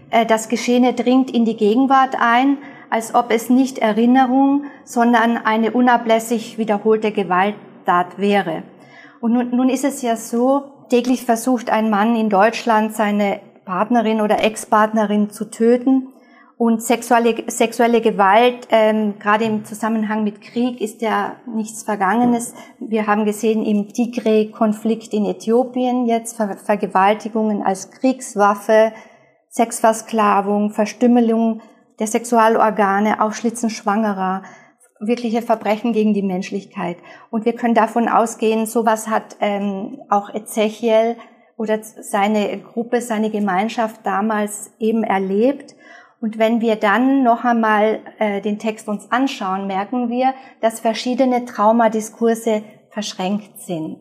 Äh, 0.10 0.26
das 0.26 0.50
Geschehene 0.50 0.92
dringt 0.92 1.32
in 1.32 1.46
die 1.46 1.56
Gegenwart 1.56 2.18
ein 2.20 2.58
als 2.90 3.14
ob 3.14 3.32
es 3.32 3.50
nicht 3.50 3.80
Erinnerung, 3.80 4.66
sondern 4.84 5.38
eine 5.38 5.72
unablässig 5.72 6.58
wiederholte 6.58 7.12
Gewalttat 7.12 8.18
wäre. 8.18 8.64
Und 9.20 9.34
nun, 9.34 9.50
nun 9.56 9.70
ist 9.70 9.84
es 9.84 10.02
ja 10.02 10.16
so, 10.16 10.64
täglich 10.90 11.26
versucht 11.26 11.70
ein 11.70 11.90
Mann 11.90 12.16
in 12.16 12.30
Deutschland 12.30 12.94
seine 12.94 13.40
Partnerin 13.66 14.22
oder 14.22 14.44
Ex-Partnerin 14.44 15.30
zu 15.30 15.50
töten. 15.50 16.10
Und 16.58 16.82
sexuelle, 16.82 17.36
sexuelle 17.48 18.02
Gewalt, 18.02 18.68
ähm, 18.72 19.20
gerade 19.20 19.46
im 19.46 19.64
Zusammenhang 19.64 20.24
mit 20.24 20.42
Krieg, 20.42 20.82
ist 20.82 21.04
ja 21.04 21.36
nichts 21.46 21.84
Vergangenes. 21.84 22.56
Wir 22.80 23.06
haben 23.06 23.26
gesehen 23.26 23.64
im 23.64 23.90
Tigray-Konflikt 23.90 25.14
in 25.14 25.26
Äthiopien 25.26 26.08
jetzt 26.08 26.36
Ver 26.36 26.58
Vergewaltigungen 26.58 27.62
als 27.62 27.92
Kriegswaffe, 27.92 28.92
Sexversklavung, 29.50 30.72
Verstümmelung 30.72 31.62
der 32.00 32.08
Sexualorgane, 32.08 33.22
Aufschlitzen 33.22 33.70
Schwangerer, 33.70 34.44
wirkliche 35.00 35.42
Verbrechen 35.42 35.94
gegen 35.94 36.14
die 36.14 36.24
Menschlichkeit. 36.24 36.98
Und 37.30 37.46
wir 37.46 37.54
können 37.54 37.76
davon 37.76 38.08
ausgehen, 38.08 38.66
sowas 38.66 39.08
hat 39.08 39.38
ähm, 39.40 40.00
auch 40.10 40.34
Ezechiel 40.34 41.18
oder 41.56 41.80
seine 41.82 42.60
Gruppe, 42.60 43.02
seine 43.02 43.30
Gemeinschaft 43.30 44.06
damals 44.06 44.72
eben 44.80 45.04
erlebt. 45.04 45.76
Und 46.20 46.40
wenn 46.40 46.62
wir 46.62 46.76
dann 46.76 47.24
noch 47.24 47.44
einmal 47.44 48.00
äh, 48.20 48.42
den 48.42 48.58
Text 48.58 48.88
uns 48.88 49.12
anschauen, 49.12 49.68
merken 49.68 50.10
wir, 50.10 50.34
dass 50.62 50.80
verschiedene 50.80 51.46
Traumadiskurse 51.46 52.64
verschränkt 52.90 53.62
sind. 53.62 54.00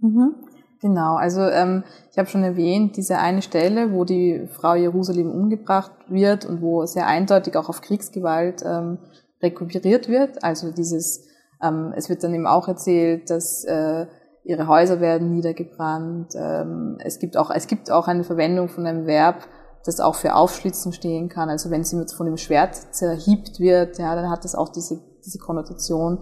Mhm. 0.00 0.34
Genau, 0.80 1.16
also 1.16 1.42
ähm, 1.42 1.84
ich 2.10 2.18
habe 2.18 2.28
schon 2.28 2.42
erwähnt, 2.42 2.96
diese 2.96 3.18
eine 3.18 3.42
Stelle, 3.42 3.92
wo 3.92 4.04
die 4.04 4.48
Frau 4.50 4.74
Jerusalem 4.74 5.30
umgebracht 5.30 5.92
wird 6.08 6.46
und 6.46 6.62
wo 6.62 6.86
sehr 6.86 7.06
eindeutig 7.06 7.56
auch 7.56 7.68
auf 7.68 7.82
Kriegsgewalt 7.82 8.62
ähm, 8.64 8.98
rekuperiert 9.42 10.08
wird. 10.08 10.42
Also 10.42 10.70
dieses, 10.70 11.26
ähm, 11.62 11.92
es 11.96 12.08
wird 12.08 12.24
dann 12.24 12.32
eben 12.32 12.46
auch 12.46 12.66
erzählt, 12.66 13.28
dass 13.28 13.64
äh, 13.64 14.06
ihre 14.44 14.68
Häuser 14.68 15.00
werden 15.00 15.34
niedergebrannt. 15.34 16.32
Ähm, 16.34 16.96
es 17.04 17.18
gibt 17.18 17.36
auch, 17.36 17.50
es 17.50 17.66
gibt 17.66 17.90
auch 17.90 18.08
eine 18.08 18.24
Verwendung 18.24 18.70
von 18.70 18.86
einem 18.86 19.06
Verb, 19.06 19.46
das 19.84 20.00
auch 20.00 20.14
für 20.14 20.34
Aufschlitzen 20.34 20.94
stehen 20.94 21.28
kann. 21.28 21.50
Also 21.50 21.70
wenn 21.70 21.84
sie 21.84 21.96
mit 21.96 22.10
von 22.10 22.24
dem 22.24 22.38
Schwert 22.38 22.74
zerhiebt 22.94 23.60
wird, 23.60 23.98
ja, 23.98 24.14
dann 24.14 24.30
hat 24.30 24.44
das 24.44 24.54
auch 24.54 24.70
diese, 24.70 24.98
diese 25.24 25.38
Konnotation 25.38 26.20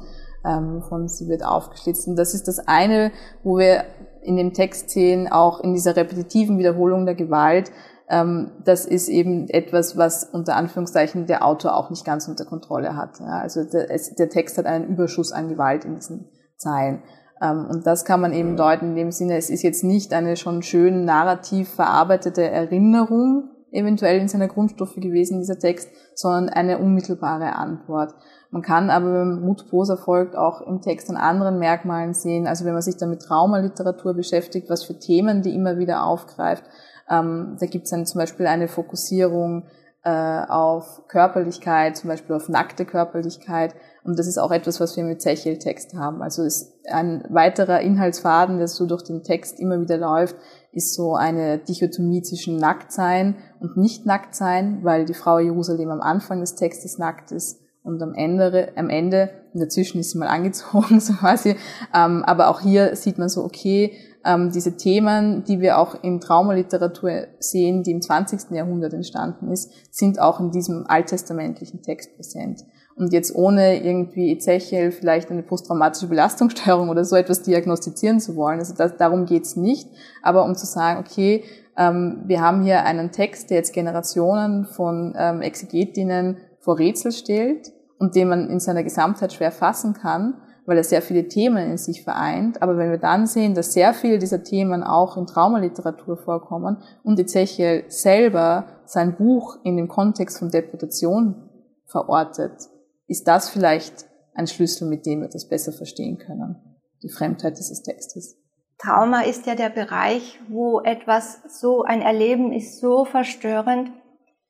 ähm, 0.48 0.82
von 0.88 1.08
sie 1.08 1.28
wird 1.28 1.44
aufgeschlitzt. 1.44 2.08
Und 2.08 2.16
das 2.16 2.34
ist 2.34 2.48
das 2.48 2.58
eine, 2.66 3.12
wo 3.42 3.58
wir 3.58 3.84
in 4.22 4.36
dem 4.36 4.52
Text 4.52 4.90
sehen, 4.90 5.28
auch 5.30 5.60
in 5.60 5.74
dieser 5.74 5.96
repetitiven 5.96 6.58
Wiederholung 6.58 7.06
der 7.06 7.14
Gewalt, 7.14 7.70
ähm, 8.10 8.52
das 8.64 8.86
ist 8.86 9.08
eben 9.08 9.48
etwas, 9.50 9.96
was 9.96 10.24
unter 10.24 10.56
Anführungszeichen 10.56 11.26
der 11.26 11.44
Autor 11.44 11.76
auch 11.76 11.90
nicht 11.90 12.04
ganz 12.04 12.26
unter 12.26 12.46
Kontrolle 12.46 12.96
hat. 12.96 13.20
Ja, 13.20 13.40
also 13.40 13.64
der, 13.64 13.90
es, 13.90 14.14
der 14.14 14.30
Text 14.30 14.56
hat 14.56 14.66
einen 14.66 14.88
Überschuss 14.88 15.32
an 15.32 15.48
Gewalt 15.48 15.84
in 15.84 15.96
diesen 15.96 16.30
Zeilen. 16.56 17.02
Ähm, 17.42 17.66
und 17.68 17.86
das 17.86 18.04
kann 18.04 18.20
man 18.20 18.32
eben 18.32 18.56
deuten 18.56 18.90
in 18.90 18.96
dem 18.96 19.12
Sinne, 19.12 19.36
es 19.36 19.50
ist 19.50 19.62
jetzt 19.62 19.84
nicht 19.84 20.12
eine 20.14 20.36
schon 20.36 20.62
schön 20.62 21.04
narrativ 21.04 21.68
verarbeitete 21.68 22.42
Erinnerung, 22.42 23.50
eventuell 23.78 24.20
in 24.20 24.28
seiner 24.28 24.48
Grundstufe 24.48 25.00
gewesen, 25.00 25.38
dieser 25.38 25.58
Text, 25.58 25.88
sondern 26.14 26.48
eine 26.48 26.78
unmittelbare 26.78 27.56
Antwort. 27.56 28.14
Man 28.50 28.62
kann 28.62 28.90
aber, 28.90 29.12
wenn 29.12 29.40
man 29.40 29.96
folgt, 29.98 30.36
auch 30.36 30.62
im 30.62 30.80
Text 30.80 31.10
an 31.10 31.16
anderen 31.16 31.58
Merkmalen 31.58 32.14
sehen. 32.14 32.46
Also 32.46 32.64
wenn 32.64 32.72
man 32.72 32.82
sich 32.82 32.96
dann 32.96 33.10
mit 33.10 33.22
Traumaliteratur 33.22 34.14
beschäftigt, 34.14 34.70
was 34.70 34.84
für 34.84 34.98
Themen 34.98 35.42
die 35.42 35.54
immer 35.54 35.78
wieder 35.78 36.04
aufgreift. 36.04 36.64
Ähm, 37.10 37.56
da 37.60 37.66
gibt 37.66 37.84
es 37.84 37.90
dann 37.90 38.06
zum 38.06 38.20
Beispiel 38.20 38.46
eine 38.46 38.68
Fokussierung 38.68 39.64
äh, 40.04 40.42
auf 40.48 41.02
Körperlichkeit, 41.08 41.96
zum 41.96 42.08
Beispiel 42.08 42.34
auf 42.36 42.48
nackte 42.48 42.86
Körperlichkeit. 42.86 43.74
Und 44.04 44.18
das 44.18 44.26
ist 44.26 44.38
auch 44.38 44.50
etwas, 44.50 44.80
was 44.80 44.96
wir 44.96 45.04
mit 45.04 45.20
Zechel-Text 45.20 45.94
haben. 45.94 46.22
Also 46.22 46.42
ist 46.42 46.72
ein 46.90 47.24
weiterer 47.28 47.80
Inhaltsfaden, 47.80 48.58
der 48.58 48.68
so 48.68 48.86
durch 48.86 49.02
den 49.02 49.22
Text 49.22 49.60
immer 49.60 49.80
wieder 49.80 49.98
läuft, 49.98 50.36
ist 50.78 50.94
so 50.94 51.14
eine 51.14 51.58
Dichotomie 51.58 52.22
zwischen 52.22 52.56
Nacktsein 52.56 53.36
und 53.60 53.76
Nicht-Nacktsein, 53.76 54.82
weil 54.82 55.04
die 55.04 55.14
Frau 55.14 55.38
Jerusalem 55.38 55.90
am 55.90 56.00
Anfang 56.00 56.40
des 56.40 56.54
Textes 56.54 56.98
nackt 56.98 57.30
ist 57.32 57.60
und 57.82 58.02
am 58.02 58.14
Ende, 58.14 58.72
am 58.76 58.88
Ende, 58.90 59.30
dazwischen 59.54 60.00
ist 60.00 60.12
sie 60.12 60.18
mal 60.18 60.28
angezogen, 60.38 61.00
so 61.00 61.14
quasi. 61.14 61.56
Ähm, 61.94 62.24
aber 62.24 62.48
auch 62.48 62.60
hier 62.60 62.96
sieht 62.96 63.18
man 63.18 63.28
so, 63.28 63.44
okay, 63.44 63.92
ähm, 64.24 64.50
diese 64.52 64.76
Themen, 64.76 65.44
die 65.44 65.60
wir 65.60 65.78
auch 65.78 66.02
in 66.02 66.20
Traumaliteratur 66.20 67.28
sehen, 67.38 67.82
die 67.82 67.92
im 67.92 68.02
20. 68.02 68.50
Jahrhundert 68.50 68.92
entstanden 68.92 69.50
ist, 69.50 69.70
sind 69.90 70.20
auch 70.20 70.40
in 70.40 70.50
diesem 70.50 70.86
alttestamentlichen 70.86 71.82
Text 71.82 72.14
präsent. 72.16 72.64
Und 72.98 73.12
jetzt 73.12 73.34
ohne 73.34 73.82
irgendwie 73.84 74.32
Ezechiel 74.32 74.90
vielleicht 74.90 75.30
eine 75.30 75.42
posttraumatische 75.44 76.08
Belastungsstörung 76.08 76.88
oder 76.88 77.04
so 77.04 77.14
etwas 77.14 77.42
diagnostizieren 77.42 78.18
zu 78.18 78.34
wollen. 78.34 78.58
Also 78.58 78.74
das, 78.74 78.96
darum 78.96 79.24
geht's 79.24 79.54
nicht. 79.54 79.88
Aber 80.22 80.44
um 80.44 80.56
zu 80.56 80.66
sagen, 80.66 80.98
okay, 80.98 81.44
ähm, 81.76 82.24
wir 82.26 82.40
haben 82.40 82.62
hier 82.62 82.84
einen 82.84 83.12
Text, 83.12 83.50
der 83.50 83.58
jetzt 83.58 83.72
Generationen 83.72 84.66
von 84.66 85.14
ähm, 85.16 85.42
Exegetinnen 85.42 86.38
vor 86.58 86.78
Rätsel 86.78 87.12
stellt 87.12 87.72
und 87.98 88.16
den 88.16 88.28
man 88.28 88.50
in 88.50 88.58
seiner 88.58 88.82
Gesamtheit 88.82 89.32
schwer 89.32 89.52
fassen 89.52 89.94
kann, 89.94 90.34
weil 90.66 90.76
er 90.76 90.84
sehr 90.84 91.00
viele 91.00 91.28
Themen 91.28 91.70
in 91.70 91.78
sich 91.78 92.02
vereint. 92.02 92.60
Aber 92.62 92.76
wenn 92.76 92.90
wir 92.90 92.98
dann 92.98 93.26
sehen, 93.26 93.54
dass 93.54 93.72
sehr 93.72 93.94
viele 93.94 94.18
dieser 94.18 94.42
Themen 94.42 94.82
auch 94.82 95.16
in 95.16 95.26
Traumaliteratur 95.26 96.16
vorkommen 96.16 96.78
und 97.04 97.18
Ezechiel 97.18 97.84
selber 97.88 98.66
sein 98.84 99.16
Buch 99.16 99.58
in 99.62 99.76
dem 99.76 99.88
Kontext 99.88 100.38
von 100.38 100.50
Deportation 100.50 101.48
verortet, 101.86 102.68
ist 103.08 103.26
das 103.26 103.50
vielleicht 103.50 104.06
ein 104.34 104.46
Schlüssel, 104.46 104.88
mit 104.88 105.04
dem 105.06 105.22
wir 105.22 105.28
das 105.28 105.48
besser 105.48 105.72
verstehen 105.72 106.18
können, 106.18 106.56
die 107.02 107.10
Fremdheit 107.10 107.58
dieses 107.58 107.82
Textes. 107.82 108.36
Trauma 108.78 109.22
ist 109.22 109.46
ja 109.46 109.56
der 109.56 109.70
Bereich, 109.70 110.38
wo 110.48 110.80
etwas 110.80 111.40
so, 111.48 111.82
ein 111.82 112.00
Erleben 112.00 112.52
ist 112.52 112.80
so 112.80 113.04
verstörend, 113.04 113.90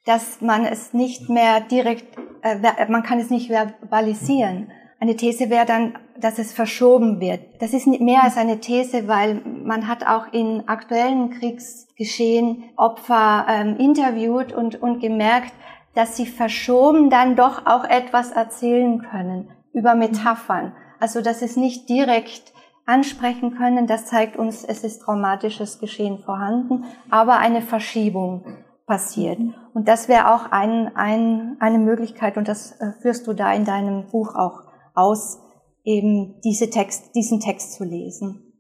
dass 0.05 0.40
man 0.42 0.66
es 0.66 0.92
nicht 0.92 1.31
mehr 1.31 1.61
direkt, 1.61 2.18
äh, 2.42 2.59
man 2.88 3.03
kann 3.03 3.21
es 3.21 3.31
nicht 3.31 3.49
verbalisieren. 3.49 4.71
Eine 5.01 5.16
These 5.16 5.49
wäre 5.49 5.64
dann, 5.64 5.99
dass 6.21 6.38
es 6.38 6.53
verschoben 6.53 7.21
wird. 7.21 7.40
Das 7.61 7.73
ist 7.73 7.87
mehr 7.87 8.25
als 8.25 8.37
eine 8.37 8.59
These, 8.59 9.07
weil 9.07 9.40
man 9.64 9.87
hat 9.87 10.07
auch 10.07 10.33
in 10.33 10.66
aktuellen 10.66 11.31
Kriegsgeschehen 11.31 12.64
Opfer 12.77 13.47
ähm, 13.49 13.77
interviewt 13.77 14.53
und, 14.53 14.83
und 14.83 15.01
gemerkt, 15.01 15.53
dass 15.99 16.17
sie 16.17 16.27
verschoben 16.27 17.11
dann 17.11 17.35
doch 17.35 17.67
auch 17.67 17.83
etwas 17.83 18.31
erzählen 18.31 19.03
können 19.03 19.51
über 19.73 19.97
Metaphern. 19.97 20.73
Also, 21.01 21.23
dass 21.23 21.43
es 21.43 21.57
nicht 21.57 21.89
direkt 21.89 22.53
ansprechen 22.87 23.57
können, 23.57 23.89
das 23.89 24.07
zeigt 24.07 24.37
uns, 24.37 24.63
es 24.63 24.85
ist 24.85 25.01
traumatisches 25.03 25.81
Geschehen 25.81 26.21
vorhanden, 26.21 26.85
aber 27.11 27.39
eine 27.39 27.63
Verschiebung 27.63 28.45
passiert. 28.87 29.41
Und 29.75 29.89
das 29.89 30.09
wäre 30.09 30.33
auch 30.33 30.53
ein, 30.53 30.95
ein, 30.95 31.57
eine 31.59 31.81
Möglichkeit, 31.81 32.37
und 32.37 32.47
das 32.47 32.81
äh, 32.81 32.93
führst 33.03 33.27
du 33.27 33.33
da 33.33 33.53
in 33.53 33.65
deinem 33.65 34.07
Buch 34.07 34.37
auch 34.37 34.63
aus, 34.95 35.41
eben 35.83 36.41
diese 36.45 36.71
Text, 36.71 37.13
diesen 37.17 37.41
Text 37.41 37.73
zu 37.73 37.83
lesen. 37.83 38.53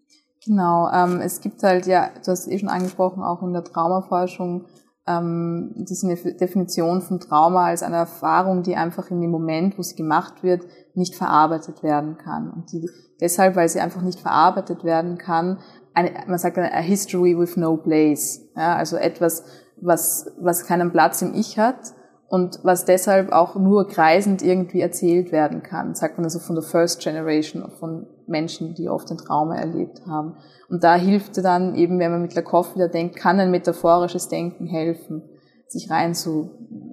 Genau, 0.44 0.90
ähm, 0.90 1.20
es 1.20 1.40
gibt 1.40 1.62
halt 1.62 1.86
ja, 1.86 2.10
du 2.24 2.32
hast 2.32 2.48
eh 2.48 2.58
schon 2.58 2.68
angesprochen, 2.68 3.22
auch 3.22 3.42
in 3.42 3.52
der 3.52 3.62
Traumaforschung 3.62 4.64
ähm, 5.08 5.72
diese 5.76 6.06
Definition 6.34 7.00
von 7.00 7.18
Trauma 7.18 7.66
als 7.66 7.82
eine 7.82 7.96
Erfahrung, 7.96 8.62
die 8.62 8.76
einfach 8.76 9.10
in 9.10 9.20
dem 9.20 9.30
Moment, 9.30 9.78
wo 9.78 9.82
sie 9.82 9.96
gemacht 9.96 10.42
wird, 10.42 10.66
nicht 10.94 11.14
verarbeitet 11.14 11.82
werden 11.82 12.18
kann. 12.18 12.50
Und 12.50 12.72
die, 12.72 12.88
deshalb, 13.20 13.56
weil 13.56 13.68
sie 13.68 13.80
einfach 13.80 14.02
nicht 14.02 14.20
verarbeitet 14.20 14.84
werden 14.84 15.16
kann, 15.16 15.58
eine, 15.94 16.12
man 16.26 16.38
sagt 16.38 16.58
eine 16.58 16.70
history 16.82 17.38
with 17.38 17.56
no 17.56 17.76
place. 17.76 18.42
Ja, 18.54 18.76
also 18.76 18.96
etwas, 18.96 19.44
was, 19.80 20.30
was 20.38 20.66
keinen 20.66 20.92
Platz 20.92 21.22
im 21.22 21.34
Ich 21.34 21.58
hat 21.58 21.94
und 22.28 22.60
was 22.62 22.84
deshalb 22.84 23.32
auch 23.32 23.56
nur 23.56 23.88
kreisend 23.88 24.42
irgendwie 24.42 24.80
erzählt 24.80 25.32
werden 25.32 25.62
kann, 25.62 25.94
sagt 25.94 26.18
man 26.18 26.24
also 26.24 26.38
von 26.38 26.54
der 26.54 26.64
First 26.64 27.00
Generation 27.00 27.70
von 27.78 28.06
Menschen, 28.28 28.74
die 28.74 28.88
oft 28.88 29.10
ein 29.10 29.18
Trauma 29.18 29.56
erlebt 29.56 30.02
haben. 30.06 30.36
Und 30.68 30.84
da 30.84 30.94
hilft 30.96 31.36
dann 31.38 31.74
eben, 31.74 31.98
wenn 31.98 32.10
man 32.10 32.22
mit 32.22 32.34
Lakoff 32.34 32.74
wieder 32.74 32.88
denkt, 32.88 33.16
kann 33.16 33.40
ein 33.40 33.50
metaphorisches 33.50 34.28
Denken 34.28 34.66
helfen, 34.66 35.22
sich 35.66 35.90
rein 35.90 36.14
zu, 36.14 36.50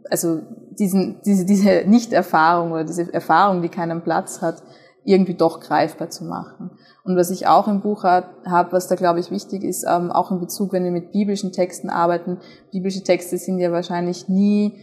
also 0.09 0.41
diesen, 0.77 1.21
diese, 1.25 1.45
diese 1.45 1.83
Nicht-Erfahrung 1.85 2.71
oder 2.71 2.83
diese 2.83 3.13
Erfahrung, 3.13 3.61
die 3.61 3.69
keinen 3.69 4.01
Platz 4.01 4.41
hat, 4.41 4.63
irgendwie 5.05 5.35
doch 5.35 5.59
greifbar 5.59 6.09
zu 6.09 6.25
machen. 6.25 6.71
Und 7.03 7.15
was 7.15 7.29
ich 7.29 7.47
auch 7.47 7.67
im 7.67 7.81
Buch 7.81 8.03
habe, 8.03 8.71
was 8.71 8.87
da 8.87 8.95
glaube 8.95 9.19
ich 9.19 9.29
wichtig 9.29 9.63
ist, 9.63 9.85
ähm, 9.87 10.11
auch 10.11 10.31
in 10.31 10.39
Bezug, 10.39 10.73
wenn 10.73 10.83
wir 10.83 10.91
mit 10.91 11.11
biblischen 11.11 11.51
Texten 11.51 11.89
arbeiten, 11.89 12.39
biblische 12.71 13.03
Texte 13.03 13.37
sind 13.37 13.59
ja 13.59 13.71
wahrscheinlich 13.71 14.27
nie 14.27 14.73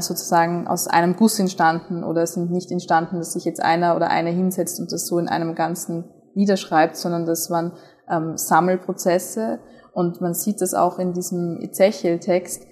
sozusagen 0.00 0.68
aus 0.68 0.86
einem 0.86 1.16
Guss 1.16 1.38
entstanden 1.38 2.04
oder 2.04 2.26
sind 2.26 2.50
nicht 2.50 2.70
entstanden, 2.70 3.18
dass 3.18 3.32
sich 3.32 3.44
jetzt 3.44 3.62
einer 3.62 3.96
oder 3.96 4.10
eine 4.10 4.30
hinsetzt 4.30 4.78
und 4.78 4.92
das 4.92 5.06
so 5.06 5.18
in 5.18 5.28
einem 5.28 5.54
Ganzen 5.54 6.04
niederschreibt, 6.34 6.96
sondern 6.96 7.26
das 7.26 7.50
waren 7.50 7.72
ähm, 8.08 8.36
Sammelprozesse. 8.36 9.58
Und 9.92 10.20
man 10.20 10.34
sieht 10.34 10.60
das 10.60 10.72
auch 10.72 10.98
in 10.98 11.12
diesem 11.12 11.60
Ezechiel-Text, 11.60 12.66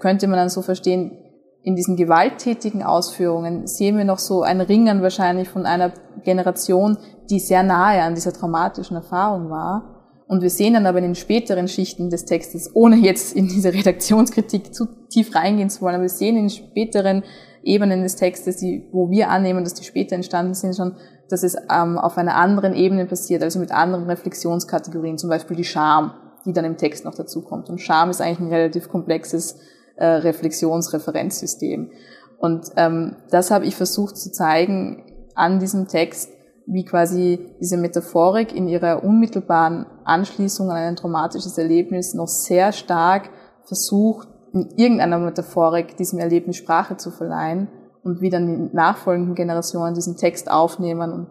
könnte 0.00 0.26
man 0.26 0.36
dann 0.36 0.48
so 0.48 0.62
verstehen, 0.62 1.18
in 1.62 1.76
diesen 1.76 1.96
gewalttätigen 1.96 2.82
Ausführungen 2.82 3.66
sehen 3.68 3.96
wir 3.96 4.04
noch 4.04 4.18
so 4.18 4.42
ein 4.42 4.60
Ringen 4.60 5.00
wahrscheinlich 5.00 5.48
von 5.48 5.64
einer 5.64 5.92
Generation, 6.24 6.98
die 7.30 7.38
sehr 7.38 7.62
nahe 7.62 8.02
an 8.02 8.14
dieser 8.14 8.32
traumatischen 8.32 8.96
Erfahrung 8.96 9.48
war 9.48 9.91
Und 10.32 10.40
wir 10.40 10.48
sehen 10.48 10.72
dann 10.72 10.86
aber 10.86 10.96
in 10.96 11.04
den 11.04 11.14
späteren 11.14 11.68
Schichten 11.68 12.08
des 12.08 12.24
Textes, 12.24 12.70
ohne 12.72 12.96
jetzt 12.96 13.36
in 13.36 13.48
diese 13.48 13.74
Redaktionskritik 13.74 14.74
zu 14.74 14.86
tief 15.10 15.34
reingehen 15.34 15.68
zu 15.68 15.82
wollen, 15.82 15.96
aber 15.96 16.04
wir 16.04 16.08
sehen 16.08 16.38
in 16.38 16.48
späteren 16.48 17.22
Ebenen 17.62 18.02
des 18.02 18.16
Textes, 18.16 18.56
die, 18.56 18.88
wo 18.92 19.10
wir 19.10 19.28
annehmen, 19.28 19.62
dass 19.62 19.74
die 19.74 19.84
später 19.84 20.14
entstanden 20.14 20.54
sind, 20.54 20.74
schon, 20.74 20.96
dass 21.28 21.42
es 21.42 21.54
ähm, 21.70 21.98
auf 21.98 22.16
einer 22.16 22.34
anderen 22.34 22.72
Ebene 22.72 23.04
passiert, 23.04 23.42
also 23.42 23.58
mit 23.58 23.72
anderen 23.72 24.06
Reflexionskategorien, 24.06 25.18
zum 25.18 25.28
Beispiel 25.28 25.54
die 25.54 25.64
Scham, 25.64 26.14
die 26.46 26.54
dann 26.54 26.64
im 26.64 26.78
Text 26.78 27.04
noch 27.04 27.14
dazu 27.14 27.42
kommt. 27.42 27.68
Und 27.68 27.82
Scham 27.82 28.08
ist 28.08 28.22
eigentlich 28.22 28.40
ein 28.40 28.48
relativ 28.54 28.88
komplexes 28.88 29.58
äh, 29.96 30.06
Reflexionsreferenzsystem. 30.06 31.90
Und 32.38 32.68
ähm, 32.78 33.16
das 33.30 33.50
habe 33.50 33.66
ich 33.66 33.76
versucht 33.76 34.16
zu 34.16 34.32
zeigen 34.32 35.04
an 35.34 35.58
diesem 35.58 35.88
Text, 35.88 36.30
wie 36.66 36.84
quasi 36.84 37.56
diese 37.60 37.76
Metaphorik 37.76 38.54
in 38.54 38.68
ihrer 38.68 39.04
unmittelbaren 39.04 39.86
Anschließung 40.04 40.70
an 40.70 40.76
ein 40.76 40.96
traumatisches 40.96 41.58
Erlebnis 41.58 42.14
noch 42.14 42.28
sehr 42.28 42.72
stark 42.72 43.30
versucht, 43.64 44.28
in 44.52 44.68
irgendeiner 44.76 45.18
Metaphorik 45.18 45.96
diesem 45.96 46.18
Erlebnis 46.18 46.56
Sprache 46.56 46.96
zu 46.96 47.10
verleihen 47.10 47.68
und 48.02 48.20
wie 48.20 48.30
dann 48.30 48.46
die 48.46 48.76
nachfolgenden 48.76 49.34
Generationen 49.34 49.94
diesen 49.94 50.16
Text 50.16 50.50
aufnehmen 50.50 51.12
und 51.12 51.26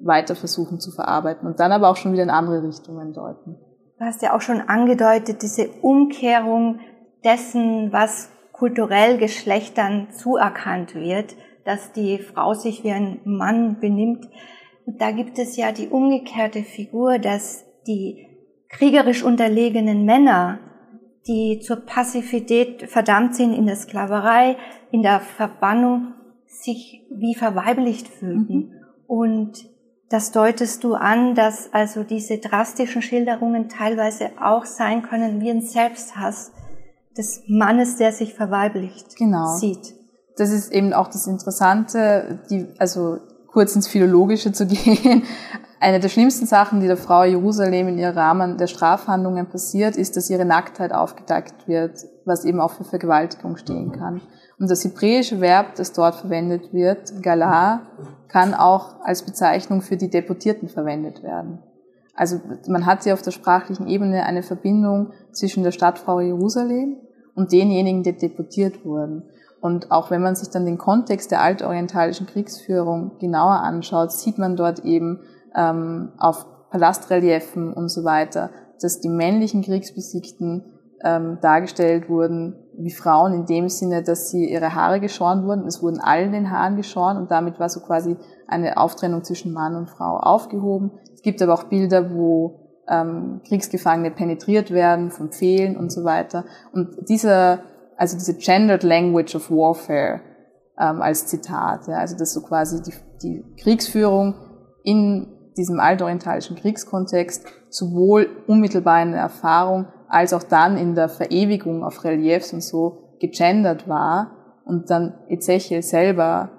weiter 0.00 0.34
versuchen 0.34 0.80
zu 0.80 0.90
verarbeiten 0.90 1.46
und 1.46 1.60
dann 1.60 1.72
aber 1.72 1.88
auch 1.88 1.96
schon 1.96 2.12
wieder 2.12 2.22
in 2.22 2.30
andere 2.30 2.62
Richtungen 2.62 3.12
deuten. 3.12 3.56
Du 3.98 4.04
hast 4.04 4.22
ja 4.22 4.34
auch 4.34 4.40
schon 4.40 4.60
angedeutet, 4.60 5.42
diese 5.42 5.68
Umkehrung 5.80 6.80
dessen, 7.24 7.92
was 7.92 8.30
kulturell 8.52 9.18
Geschlechtern 9.18 10.08
zuerkannt 10.10 10.94
wird, 10.94 11.36
dass 11.64 11.92
die 11.92 12.18
Frau 12.18 12.54
sich 12.54 12.82
wie 12.84 12.90
ein 12.90 13.20
Mann 13.24 13.78
benimmt. 13.80 14.28
Und 14.86 15.00
da 15.00 15.10
gibt 15.10 15.38
es 15.38 15.56
ja 15.56 15.72
die 15.72 15.88
umgekehrte 15.88 16.62
Figur, 16.62 17.18
dass 17.18 17.64
die 17.86 18.26
kriegerisch 18.68 19.22
unterlegenen 19.22 20.04
Männer, 20.04 20.58
die 21.26 21.60
zur 21.60 21.76
Passivität 21.76 22.90
verdammt 22.90 23.36
sind 23.36 23.52
in 23.52 23.66
der 23.66 23.76
Sklaverei, 23.76 24.56
in 24.90 25.02
der 25.02 25.20
Verbannung, 25.20 26.14
sich 26.46 27.06
wie 27.10 27.34
verweiblicht 27.34 28.08
fühlten. 28.08 28.54
Mhm. 28.54 28.72
Und 29.06 29.70
das 30.08 30.30
deutest 30.32 30.84
du 30.84 30.94
an, 30.94 31.34
dass 31.34 31.72
also 31.72 32.02
diese 32.02 32.38
drastischen 32.38 33.02
Schilderungen 33.02 33.68
teilweise 33.68 34.30
auch 34.40 34.66
sein 34.66 35.02
können 35.02 35.40
wie 35.40 35.50
ein 35.50 35.62
Selbsthass 35.62 36.52
des 37.16 37.42
Mannes, 37.46 37.96
der 37.96 38.12
sich 38.12 38.34
verweiblicht 38.34 39.16
genau. 39.16 39.56
sieht. 39.56 39.94
Das 40.36 40.50
ist 40.50 40.72
eben 40.72 40.92
auch 40.92 41.08
das 41.08 41.26
Interessante, 41.26 42.40
die, 42.50 42.66
also 42.78 43.18
kurz 43.52 43.76
ins 43.76 43.88
Philologische 43.88 44.52
zu 44.52 44.66
gehen. 44.68 45.24
Eine 45.80 46.00
der 46.00 46.08
schlimmsten 46.08 46.46
Sachen, 46.46 46.80
die 46.80 46.86
der 46.86 46.96
Frau 46.96 47.24
Jerusalem 47.24 47.88
in 47.88 47.98
ihrem 47.98 48.16
Rahmen 48.16 48.56
der 48.56 48.68
Strafhandlungen 48.68 49.46
passiert, 49.46 49.96
ist, 49.96 50.16
dass 50.16 50.30
ihre 50.30 50.44
Nacktheit 50.44 50.92
aufgedeckt 50.92 51.66
wird, 51.66 52.04
was 52.24 52.44
eben 52.44 52.60
auch 52.60 52.70
für 52.70 52.84
Vergewaltigung 52.84 53.56
stehen 53.56 53.90
kann. 53.92 54.20
Und 54.58 54.70
das 54.70 54.84
hebräische 54.84 55.40
Verb, 55.40 55.74
das 55.74 55.92
dort 55.92 56.14
verwendet 56.14 56.72
wird, 56.72 57.20
Galah, 57.20 57.82
kann 58.28 58.54
auch 58.54 59.00
als 59.02 59.22
Bezeichnung 59.22 59.82
für 59.82 59.96
die 59.96 60.08
Deportierten 60.08 60.68
verwendet 60.68 61.22
werden. 61.24 61.58
Also 62.14 62.40
man 62.68 62.86
hat 62.86 63.02
hier 63.04 63.14
auf 63.14 63.22
der 63.22 63.30
sprachlichen 63.32 63.88
Ebene 63.88 64.24
eine 64.24 64.42
Verbindung 64.42 65.12
zwischen 65.32 65.64
der 65.64 65.72
Stadtfrau 65.72 66.20
Jerusalem 66.20 66.96
und 67.34 67.50
denjenigen, 67.52 68.02
die 68.02 68.16
deportiert 68.16 68.84
wurden. 68.84 69.24
Und 69.62 69.92
auch 69.92 70.10
wenn 70.10 70.20
man 70.20 70.34
sich 70.34 70.50
dann 70.50 70.66
den 70.66 70.76
Kontext 70.76 71.30
der 71.30 71.40
altorientalischen 71.40 72.26
Kriegsführung 72.26 73.12
genauer 73.20 73.60
anschaut, 73.60 74.10
sieht 74.10 74.36
man 74.36 74.56
dort 74.56 74.80
eben 74.80 75.20
ähm, 75.54 76.10
auf 76.18 76.46
Palastreliefen 76.70 77.72
und 77.72 77.88
so 77.88 78.02
weiter, 78.02 78.50
dass 78.80 79.00
die 79.00 79.08
männlichen 79.08 79.62
Kriegsbesiegten 79.62 80.64
ähm, 81.04 81.38
dargestellt 81.42 82.08
wurden 82.08 82.56
wie 82.76 82.90
Frauen 82.90 83.34
in 83.34 83.46
dem 83.46 83.68
Sinne, 83.68 84.02
dass 84.02 84.30
sie 84.30 84.50
ihre 84.50 84.74
Haare 84.74 84.98
geschoren 84.98 85.46
wurden. 85.46 85.64
Es 85.68 85.80
wurden 85.80 86.00
allen 86.00 86.32
den 86.32 86.50
Haaren 86.50 86.76
geschoren 86.76 87.16
und 87.16 87.30
damit 87.30 87.60
war 87.60 87.68
so 87.68 87.78
quasi 87.78 88.16
eine 88.48 88.78
Auftrennung 88.78 89.22
zwischen 89.22 89.52
Mann 89.52 89.76
und 89.76 89.90
Frau 89.90 90.16
aufgehoben. 90.16 90.90
Es 91.14 91.22
gibt 91.22 91.40
aber 91.40 91.54
auch 91.54 91.64
Bilder, 91.64 92.12
wo 92.12 92.82
ähm, 92.88 93.42
Kriegsgefangene 93.46 94.10
penetriert 94.10 94.72
werden 94.72 95.12
von 95.12 95.30
Pfählen 95.30 95.76
und 95.76 95.92
so 95.92 96.02
weiter. 96.02 96.46
Und 96.72 97.08
dieser 97.08 97.60
also 98.02 98.18
diese 98.18 98.34
Gendered 98.34 98.82
Language 98.82 99.36
of 99.36 99.48
Warfare 99.48 100.22
ähm, 100.76 101.00
als 101.00 101.28
Zitat. 101.28 101.86
Ja, 101.86 101.98
also 101.98 102.16
dass 102.18 102.32
so 102.32 102.42
quasi 102.42 102.82
die, 102.82 102.92
die 103.22 103.62
Kriegsführung 103.62 104.34
in 104.82 105.52
diesem 105.56 105.78
altorientalischen 105.78 106.56
Kriegskontext 106.56 107.46
sowohl 107.70 108.28
unmittelbar 108.48 109.02
in 109.04 109.12
der 109.12 109.20
Erfahrung 109.20 109.86
als 110.08 110.32
auch 110.32 110.42
dann 110.42 110.76
in 110.76 110.96
der 110.96 111.08
Verewigung 111.08 111.84
auf 111.84 112.02
Reliefs 112.02 112.52
und 112.52 112.64
so 112.64 113.14
gegendert 113.20 113.86
war 113.86 114.32
und 114.64 114.90
dann 114.90 115.14
Ezechiel 115.28 115.82
selber 115.82 116.50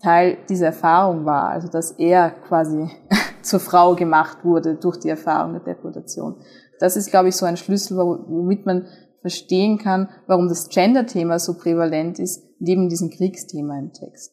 Teil 0.00 0.38
dieser 0.48 0.66
Erfahrung 0.66 1.24
war, 1.24 1.48
also 1.48 1.66
dass 1.66 1.90
er 1.98 2.30
quasi 2.30 2.88
zur 3.42 3.58
Frau 3.58 3.96
gemacht 3.96 4.44
wurde 4.44 4.76
durch 4.76 5.00
die 5.00 5.08
Erfahrung 5.08 5.54
der 5.54 5.62
Deportation. 5.62 6.36
Das 6.78 6.96
ist, 6.96 7.10
glaube 7.10 7.28
ich, 7.28 7.36
so 7.36 7.44
ein 7.44 7.56
Schlüssel, 7.56 7.96
womit 7.96 8.66
man 8.66 8.86
verstehen 9.22 9.78
kann, 9.78 10.10
warum 10.26 10.48
das 10.48 10.68
Gender-Thema 10.68 11.38
so 11.38 11.56
prävalent 11.56 12.18
ist, 12.18 12.42
neben 12.58 12.88
diesem 12.88 13.10
Kriegsthema 13.10 13.78
im 13.78 13.92
Text. 13.92 14.32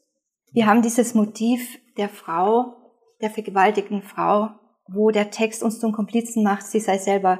Wir 0.51 0.65
haben 0.65 0.81
dieses 0.81 1.13
Motiv 1.13 1.79
der 1.97 2.09
Frau, 2.09 2.75
der 3.21 3.29
vergewaltigten 3.29 4.01
Frau, 4.01 4.49
wo 4.87 5.11
der 5.11 5.29
Text 5.29 5.63
uns 5.63 5.79
zum 5.79 5.91
Komplizen 5.91 6.43
macht, 6.43 6.65
sie 6.65 6.79
sei 6.79 6.97
selber 6.97 7.39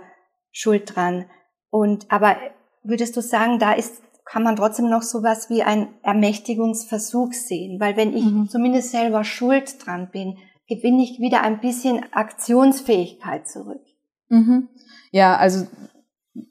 schuld 0.52 0.96
dran. 0.96 1.26
Und, 1.70 2.12
aber 2.12 2.38
würdest 2.84 3.18
du 3.18 3.22
sagen, 3.22 3.60
da 3.60 3.74
ist, 3.74 4.02
kann 4.26 4.44
man 4.44 4.56
trotzdem 4.56 4.90
noch 4.90 5.02
sowas 5.02 5.50
wie 5.50 5.64
ein 5.64 5.90
Ermächtigungsversuch 6.04 7.34
sehen? 7.34 7.80
Weil 7.80 7.98
wenn 7.98 8.16
ich 8.16 8.26
mhm. 8.26 8.48
zumindest 8.48 8.92
selber 8.92 9.24
schuld 9.24 9.84
dran 9.86 10.10
bin, 10.12 10.38
gewinne 10.68 11.04
ich 11.04 11.20
wieder 11.20 11.42
ein 11.42 11.60
bisschen 11.62 12.06
Aktionsfähigkeit 12.14 13.48
zurück. 13.48 13.82
Mhm. 14.30 14.70
Ja, 15.12 15.36
also 15.38 15.66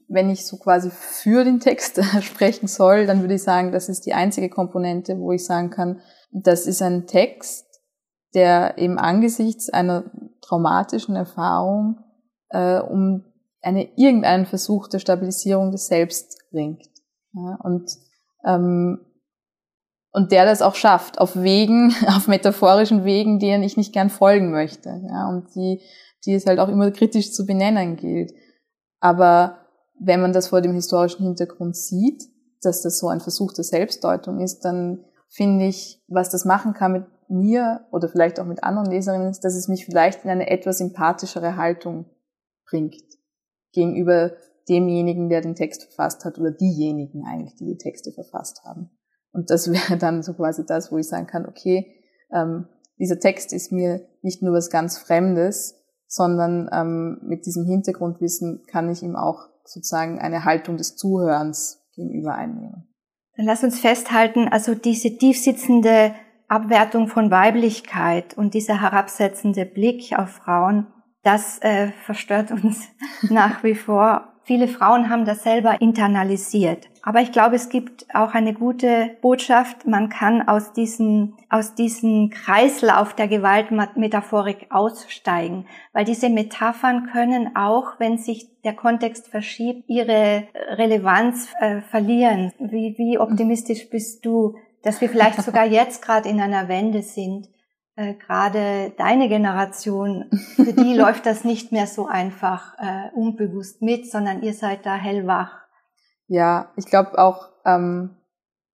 wenn 0.08 0.30
ich 0.30 0.46
so 0.46 0.56
quasi 0.56 0.90
für 0.90 1.44
den 1.44 1.60
Text 1.60 2.00
sprechen 2.22 2.66
soll, 2.66 3.06
dann 3.06 3.20
würde 3.20 3.34
ich 3.34 3.42
sagen, 3.42 3.72
das 3.72 3.88
ist 3.88 4.06
die 4.06 4.14
einzige 4.14 4.48
Komponente, 4.48 5.18
wo 5.18 5.32
ich 5.32 5.44
sagen 5.44 5.70
kann, 5.70 6.00
das 6.30 6.66
ist 6.66 6.82
ein 6.82 7.06
Text, 7.06 7.66
der 8.34 8.76
eben 8.78 8.98
angesichts 8.98 9.70
einer 9.70 10.10
traumatischen 10.40 11.16
Erfahrung 11.16 12.04
äh, 12.50 12.78
um 12.78 13.24
eine 13.60 13.88
irgendeinen 13.96 14.46
Versuch 14.46 14.88
der 14.88 14.98
Stabilisierung 14.98 15.72
des 15.72 15.86
Selbst 15.86 16.38
bringt. 16.50 16.86
Ja, 17.32 17.58
und 17.62 17.90
ähm, 18.44 19.04
und 20.10 20.32
der 20.32 20.46
das 20.46 20.62
auch 20.62 20.74
schafft 20.74 21.20
auf 21.20 21.36
Wegen, 21.36 21.94
auf 22.08 22.28
metaphorischen 22.28 23.04
Wegen, 23.04 23.38
denen 23.38 23.62
ich 23.62 23.76
nicht 23.76 23.92
gern 23.92 24.10
folgen 24.10 24.50
möchte, 24.50 25.00
ja, 25.08 25.28
und 25.28 25.54
die, 25.54 25.82
die 26.24 26.34
es 26.34 26.46
halt 26.46 26.58
auch 26.58 26.68
immer 26.68 26.90
kritisch 26.90 27.32
zu 27.32 27.46
benennen 27.46 27.96
gilt. 27.96 28.32
Aber 29.00 29.67
wenn 30.00 30.20
man 30.20 30.32
das 30.32 30.48
vor 30.48 30.60
dem 30.60 30.74
historischen 30.74 31.24
Hintergrund 31.24 31.76
sieht, 31.76 32.24
dass 32.62 32.82
das 32.82 32.98
so 32.98 33.08
ein 33.08 33.20
Versuch 33.20 33.52
der 33.52 33.64
Selbstdeutung 33.64 34.40
ist, 34.40 34.60
dann 34.60 35.04
finde 35.28 35.66
ich, 35.66 36.02
was 36.08 36.30
das 36.30 36.44
machen 36.44 36.72
kann 36.72 36.92
mit 36.92 37.06
mir 37.28 37.86
oder 37.92 38.08
vielleicht 38.08 38.40
auch 38.40 38.46
mit 38.46 38.64
anderen 38.64 38.90
Leserinnen, 38.90 39.28
ist, 39.28 39.44
dass 39.44 39.54
es 39.54 39.68
mich 39.68 39.84
vielleicht 39.84 40.24
in 40.24 40.30
eine 40.30 40.50
etwas 40.50 40.78
sympathischere 40.78 41.56
Haltung 41.56 42.06
bringt 42.68 42.96
gegenüber 43.72 44.32
demjenigen, 44.68 45.28
der 45.28 45.40
den 45.40 45.54
Text 45.54 45.84
verfasst 45.84 46.24
hat 46.24 46.38
oder 46.38 46.50
diejenigen 46.50 47.24
eigentlich, 47.26 47.54
die 47.56 47.66
die 47.66 47.78
Texte 47.78 48.12
verfasst 48.12 48.64
haben. 48.64 48.90
Und 49.32 49.50
das 49.50 49.70
wäre 49.72 49.98
dann 49.98 50.22
so 50.22 50.34
quasi 50.34 50.64
das, 50.64 50.90
wo 50.90 50.98
ich 50.98 51.08
sagen 51.08 51.26
kann, 51.26 51.46
okay, 51.46 51.94
ähm, 52.32 52.66
dieser 52.98 53.20
Text 53.20 53.52
ist 53.52 53.72
mir 53.72 54.06
nicht 54.22 54.42
nur 54.42 54.54
was 54.54 54.70
ganz 54.70 54.98
Fremdes, 54.98 55.76
sondern 56.06 56.68
ähm, 56.72 57.18
mit 57.22 57.46
diesem 57.46 57.64
Hintergrundwissen 57.64 58.64
kann 58.66 58.90
ich 58.90 59.02
ihm 59.02 59.14
auch 59.14 59.47
sozusagen 59.68 60.18
eine 60.18 60.44
Haltung 60.44 60.76
des 60.76 60.96
Zuhörens 60.96 61.82
gegenüber 61.94 62.34
einnehmen. 62.34 62.88
Dann 63.36 63.46
lass 63.46 63.62
uns 63.62 63.78
festhalten, 63.78 64.48
also 64.48 64.74
diese 64.74 65.16
tiefsitzende 65.16 66.14
Abwertung 66.48 67.08
von 67.08 67.30
Weiblichkeit 67.30 68.36
und 68.36 68.54
dieser 68.54 68.80
herabsetzende 68.80 69.66
Blick 69.66 70.18
auf 70.18 70.30
Frauen, 70.30 70.86
das 71.22 71.58
äh, 71.60 71.92
verstört 72.04 72.50
uns 72.50 72.88
nach 73.30 73.62
wie 73.62 73.74
vor. 73.74 74.32
Viele 74.48 74.66
Frauen 74.66 75.10
haben 75.10 75.26
das 75.26 75.42
selber 75.42 75.82
internalisiert. 75.82 76.88
Aber 77.02 77.20
ich 77.20 77.32
glaube, 77.32 77.56
es 77.56 77.68
gibt 77.68 78.06
auch 78.14 78.32
eine 78.32 78.54
gute 78.54 79.10
Botschaft. 79.20 79.86
Man 79.86 80.08
kann 80.08 80.48
aus 80.48 80.72
diesem, 80.72 81.34
aus 81.50 81.74
diesem 81.74 82.30
Kreislauf 82.30 83.12
der 83.12 83.28
Gewaltmetaphorik 83.28 84.68
aussteigen. 84.70 85.66
Weil 85.92 86.06
diese 86.06 86.30
Metaphern 86.30 87.10
können 87.12 87.56
auch, 87.56 88.00
wenn 88.00 88.16
sich 88.16 88.48
der 88.64 88.72
Kontext 88.72 89.28
verschiebt, 89.28 89.84
ihre 89.86 90.44
Relevanz 90.70 91.50
äh, 91.60 91.82
verlieren. 91.82 92.50
Wie, 92.58 92.94
wie 92.96 93.18
optimistisch 93.18 93.90
bist 93.90 94.24
du, 94.24 94.54
dass 94.82 95.02
wir 95.02 95.10
vielleicht 95.10 95.42
sogar 95.42 95.66
jetzt 95.66 96.00
gerade 96.00 96.26
in 96.26 96.40
einer 96.40 96.68
Wende 96.68 97.02
sind, 97.02 97.50
äh, 97.98 98.14
gerade 98.14 98.92
deine 98.96 99.28
Generation, 99.28 100.26
für 100.54 100.72
die 100.72 100.94
läuft 100.96 101.26
das 101.26 101.44
nicht 101.44 101.72
mehr 101.72 101.88
so 101.88 102.06
einfach 102.06 102.78
äh, 102.78 103.10
unbewusst 103.12 103.82
mit, 103.82 104.08
sondern 104.08 104.40
ihr 104.42 104.54
seid 104.54 104.86
da 104.86 104.94
hellwach. 104.94 105.50
Ja, 106.28 106.70
ich 106.76 106.86
glaube 106.86 107.18
auch, 107.18 107.48
ähm, 107.64 108.16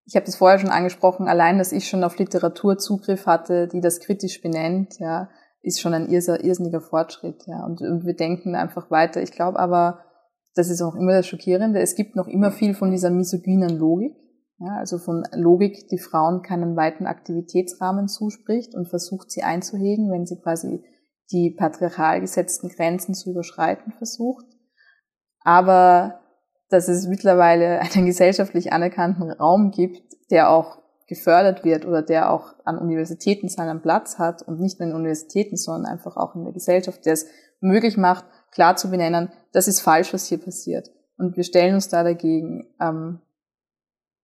ich 0.04 0.14
habe 0.14 0.26
das 0.26 0.36
vorher 0.36 0.58
schon 0.58 0.68
angesprochen, 0.68 1.26
allein, 1.26 1.56
dass 1.56 1.72
ich 1.72 1.88
schon 1.88 2.04
auf 2.04 2.18
Literatur 2.18 2.76
Zugriff 2.76 3.24
hatte, 3.24 3.66
die 3.66 3.80
das 3.80 4.00
kritisch 4.00 4.42
benennt, 4.42 4.98
ja, 4.98 5.30
ist 5.62 5.80
schon 5.80 5.94
ein 5.94 6.10
irrsinniger 6.10 6.82
Fortschritt, 6.82 7.46
ja. 7.46 7.64
Und, 7.64 7.80
und 7.80 8.04
wir 8.04 8.14
denken 8.14 8.54
einfach 8.54 8.90
weiter. 8.90 9.22
Ich 9.22 9.32
glaube 9.32 9.58
aber, 9.58 10.00
das 10.54 10.68
ist 10.68 10.82
auch 10.82 10.96
immer 10.96 11.12
das 11.12 11.26
Schockierende, 11.26 11.80
es 11.80 11.94
gibt 11.94 12.14
noch 12.14 12.28
immer 12.28 12.52
viel 12.52 12.74
von 12.74 12.90
dieser 12.90 13.08
misogynen 13.08 13.78
Logik, 13.78 14.14
ja, 14.59 14.76
also 14.76 14.98
von 14.98 15.24
Logik, 15.32 15.88
die 15.88 15.98
Frauen 15.98 16.42
keinen 16.42 16.76
weiten 16.76 17.07
Aktivitätsrahmen 17.07 18.09
zuspricht 18.09 18.74
und 18.74 18.88
versucht 18.88 19.30
sie 19.30 19.42
einzuhegen, 19.42 20.11
wenn 20.11 20.26
sie 20.26 20.40
quasi 20.40 20.84
die 21.32 21.50
patriarchal 21.50 22.20
gesetzten 22.20 22.68
Grenzen 22.68 23.14
zu 23.14 23.30
überschreiten 23.30 23.92
versucht. 23.92 24.46
Aber 25.40 26.20
dass 26.68 26.88
es 26.88 27.07
mittlerweile 27.07 27.80
einen 27.80 28.07
gesellschaftlich 28.07 28.72
anerkannten 28.72 29.30
Raum 29.30 29.70
gibt, 29.70 30.02
der 30.30 30.50
auch 30.50 30.78
gefördert 31.07 31.64
wird 31.64 31.84
oder 31.84 32.00
der 32.00 32.30
auch 32.30 32.55
an 32.64 32.78
Universitäten 32.78 33.48
seinen 33.48 33.82
Platz 33.82 34.18
hat 34.18 34.42
und 34.42 34.61
nicht 34.61 34.80
nur 34.80 34.88
in 34.88 34.94
Universitäten, 34.94 35.57
sondern 35.57 35.92
einfach 35.92 36.16
auch 36.16 36.34
in 36.34 36.44
der 36.44 36.55
Gesellschaft, 36.55 37.05
der 37.05 37.12
es 37.12 37.26
möglich 37.61 37.96
macht, 37.96 38.24
klar 38.50 38.76
zu 38.76 38.90
benennen, 38.90 39.30
das 39.52 39.68
ist 39.68 39.80
falsch, 39.80 40.14
was 40.14 40.26
hier 40.26 40.38
passiert. 40.38 40.88
Und 41.18 41.36
wir 41.36 41.44
stellen 41.44 41.74
uns 41.74 41.88
da 41.88 42.02
dagegen. 42.02 42.74
Ähm, 42.80 43.20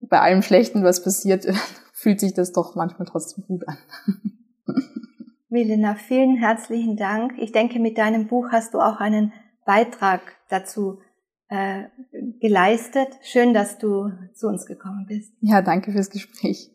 bei 0.01 0.20
allem 0.20 0.42
Schlechten, 0.42 0.82
was 0.82 1.03
passiert, 1.03 1.46
fühlt 1.92 2.20
sich 2.20 2.34
das 2.34 2.53
doch 2.53 2.74
manchmal 2.74 3.07
trotzdem 3.07 3.44
gut 3.46 3.66
an. 3.68 3.76
Milena, 5.48 5.96
vielen 5.96 6.36
herzlichen 6.36 6.96
Dank. 6.96 7.34
Ich 7.38 7.53
denke, 7.53 7.80
mit 7.80 7.98
deinem 7.98 8.28
Buch 8.28 8.48
hast 8.53 8.72
du 8.72 8.80
auch 8.80 9.01
einen 9.01 9.32
Beitrag 9.66 10.20
dazu 10.48 11.01
äh, 11.48 11.84
geleistet. 12.40 13.09
Schön, 13.22 13.53
dass 13.53 13.78
du 13.78 14.12
zu 14.32 14.46
uns 14.46 14.66
gekommen 14.66 15.07
bist. 15.09 15.32
Ja, 15.40 15.61
danke 15.61 15.90
fürs 15.90 16.11
Gespräch. 16.11 16.70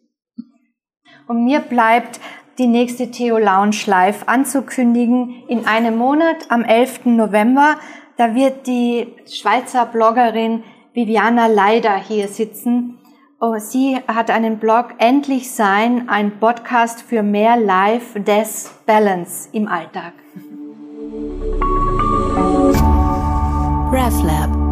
Und 1.28 1.46
mir 1.46 1.62
bleibt 1.62 2.20
die 2.58 2.68
nächste 2.68 3.12
Theo 3.12 3.38
Lounge 3.38 3.78
Live 3.86 4.28
anzukündigen 4.28 5.44
in 5.48 5.66
einem 5.66 5.98
Monat 5.98 6.50
am 6.50 6.64
11. 6.64 7.06
November. 7.06 7.78
Da 8.18 8.36
wird 8.36 8.68
die 8.68 9.08
Schweizer 9.26 9.86
Bloggerin 9.86 10.64
Viviana 10.94 11.48
Leider 11.48 11.96
hier 11.96 12.28
sitzen. 12.28 13.00
Oh, 13.42 13.58
sie 13.58 13.98
hat 14.08 14.30
einen 14.32 14.60
Blog 14.60 14.94
Endlich 14.98 15.52
Sein, 15.52 16.08
ein 16.08 16.40
Podcast 16.40 17.02
für 17.02 17.22
mehr 17.22 17.58
Life-Death-Balance 17.58 19.50
im 19.52 19.68
Alltag. 19.68 20.14
RefLab 23.92 24.65